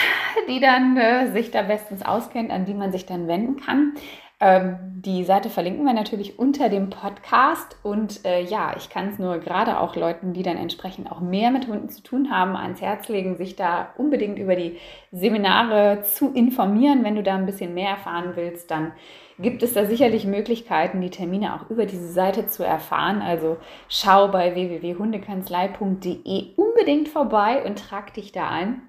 die 0.49 0.61
dann 0.61 0.97
äh, 0.97 1.33
sich 1.33 1.51
da 1.51 1.63
bestens 1.63 2.03
auskennt, 2.05 2.51
an 2.51 2.65
die 2.65 2.75
man 2.75 2.93
sich 2.93 3.07
dann 3.07 3.27
wenden 3.27 3.61
kann. 3.61 3.95
Ähm, 4.43 4.77
die 5.05 5.23
Seite 5.23 5.51
verlinken 5.51 5.85
wir 5.85 5.93
natürlich 5.93 6.37
unter 6.37 6.69
dem 6.69 6.91
Podcast. 6.91 7.77
Und 7.85 8.25
äh, 8.25 8.43
ja, 8.43 8.75
ich 8.77 8.91
kann 8.91 9.09
es 9.09 9.21
nur 9.21 9.39
gerade 9.39 9.79
auch 9.79 9.95
Leuten, 9.95 10.33
die 10.33 10.43
dann 10.43 10.57
entsprechend 10.57 11.13
auch 11.13 11.21
mehr 11.21 11.53
mit 11.53 11.69
Hunden 11.69 11.89
zu 11.89 12.03
tun 12.03 12.29
haben, 12.29 12.57
ans 12.57 12.81
Herz 12.81 13.09
legen, 13.09 13.37
sich 13.37 13.55
da 13.55 13.91
unbedingt 13.97 14.41
über 14.41 14.57
die 14.57 14.79
Seminare 15.13 16.03
zu 16.03 16.33
informieren. 16.33 17.05
Wenn 17.05 17.15
du 17.15 17.23
da 17.23 17.37
ein 17.37 17.47
bisschen 17.47 17.73
mehr 17.73 17.91
erfahren 17.91 18.33
willst, 18.35 18.69
dann 18.73 18.91
gibt 19.39 19.63
es 19.63 19.75
da 19.75 19.87
sicherlich 19.87 20.27
Möglichkeiten, 20.27 21.01
die 21.01 21.11
Termine 21.11 21.55
auch 21.55 21.71
über 21.71 21.87
diese 21.87 22.09
Seite 22.09 22.49
zu 22.49 22.65
erfahren. 22.65 23.23
Also 23.23 23.59
schau 23.89 24.27
bei 24.27 24.57
www.hundekanzlei.de 24.57 26.55
unbedingt 26.57 27.09
vorbei 27.09 27.65
und 27.65 27.79
trag 27.79 28.13
dich 28.15 28.33
da 28.33 28.49
ein. 28.49 28.83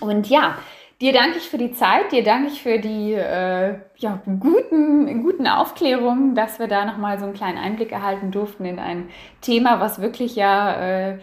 Und 0.00 0.28
ja, 0.28 0.56
dir 1.02 1.12
danke 1.12 1.38
ich 1.38 1.50
für 1.50 1.58
die 1.58 1.72
Zeit, 1.72 2.12
dir 2.12 2.22
danke 2.22 2.48
ich 2.52 2.62
für 2.62 2.78
die 2.78 3.12
äh, 3.12 3.74
ja, 3.96 4.22
guten, 4.38 5.22
guten 5.22 5.48
Aufklärungen, 5.48 6.36
dass 6.36 6.60
wir 6.60 6.68
da 6.68 6.84
nochmal 6.84 7.18
so 7.18 7.24
einen 7.24 7.34
kleinen 7.34 7.58
Einblick 7.58 7.90
erhalten 7.90 8.30
durften 8.30 8.64
in 8.64 8.78
ein 8.78 9.08
Thema, 9.40 9.80
was 9.80 10.00
wirklich 10.00 10.36
ja 10.36 10.74
äh, 11.10 11.18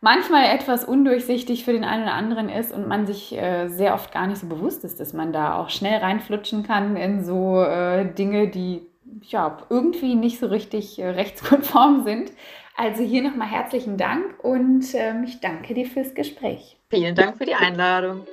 manchmal 0.00 0.44
etwas 0.44 0.84
undurchsichtig 0.84 1.64
für 1.64 1.72
den 1.72 1.82
einen 1.82 2.04
oder 2.04 2.14
anderen 2.14 2.48
ist 2.48 2.72
und 2.72 2.86
man 2.86 3.08
sich 3.08 3.36
äh, 3.36 3.66
sehr 3.66 3.94
oft 3.94 4.12
gar 4.12 4.28
nicht 4.28 4.38
so 4.38 4.46
bewusst 4.46 4.84
ist, 4.84 5.00
dass 5.00 5.12
man 5.12 5.32
da 5.32 5.58
auch 5.58 5.70
schnell 5.70 5.98
reinflutschen 5.98 6.62
kann 6.62 6.96
in 6.96 7.24
so 7.24 7.60
äh, 7.60 8.06
Dinge, 8.14 8.46
die 8.46 8.86
ja 9.22 9.58
irgendwie 9.68 10.14
nicht 10.14 10.38
so 10.38 10.46
richtig 10.46 10.96
äh, 11.00 11.08
rechtskonform 11.08 12.04
sind. 12.04 12.30
Also 12.76 13.02
hier 13.02 13.22
nochmal 13.24 13.48
herzlichen 13.48 13.96
Dank 13.96 14.44
und 14.44 14.84
ähm, 14.94 15.24
ich 15.24 15.40
danke 15.40 15.74
dir 15.74 15.86
fürs 15.86 16.14
Gespräch. 16.14 16.76
Vielen 16.88 17.16
Dank 17.16 17.36
für 17.36 17.46
die 17.46 17.56
Einladung. 17.56 18.24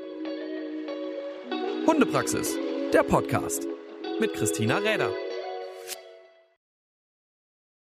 Hundepraxis, 1.87 2.57
der 2.93 3.03
Podcast 3.03 3.67
mit 4.19 4.33
Christina 4.33 4.77
Räder. 4.77 5.11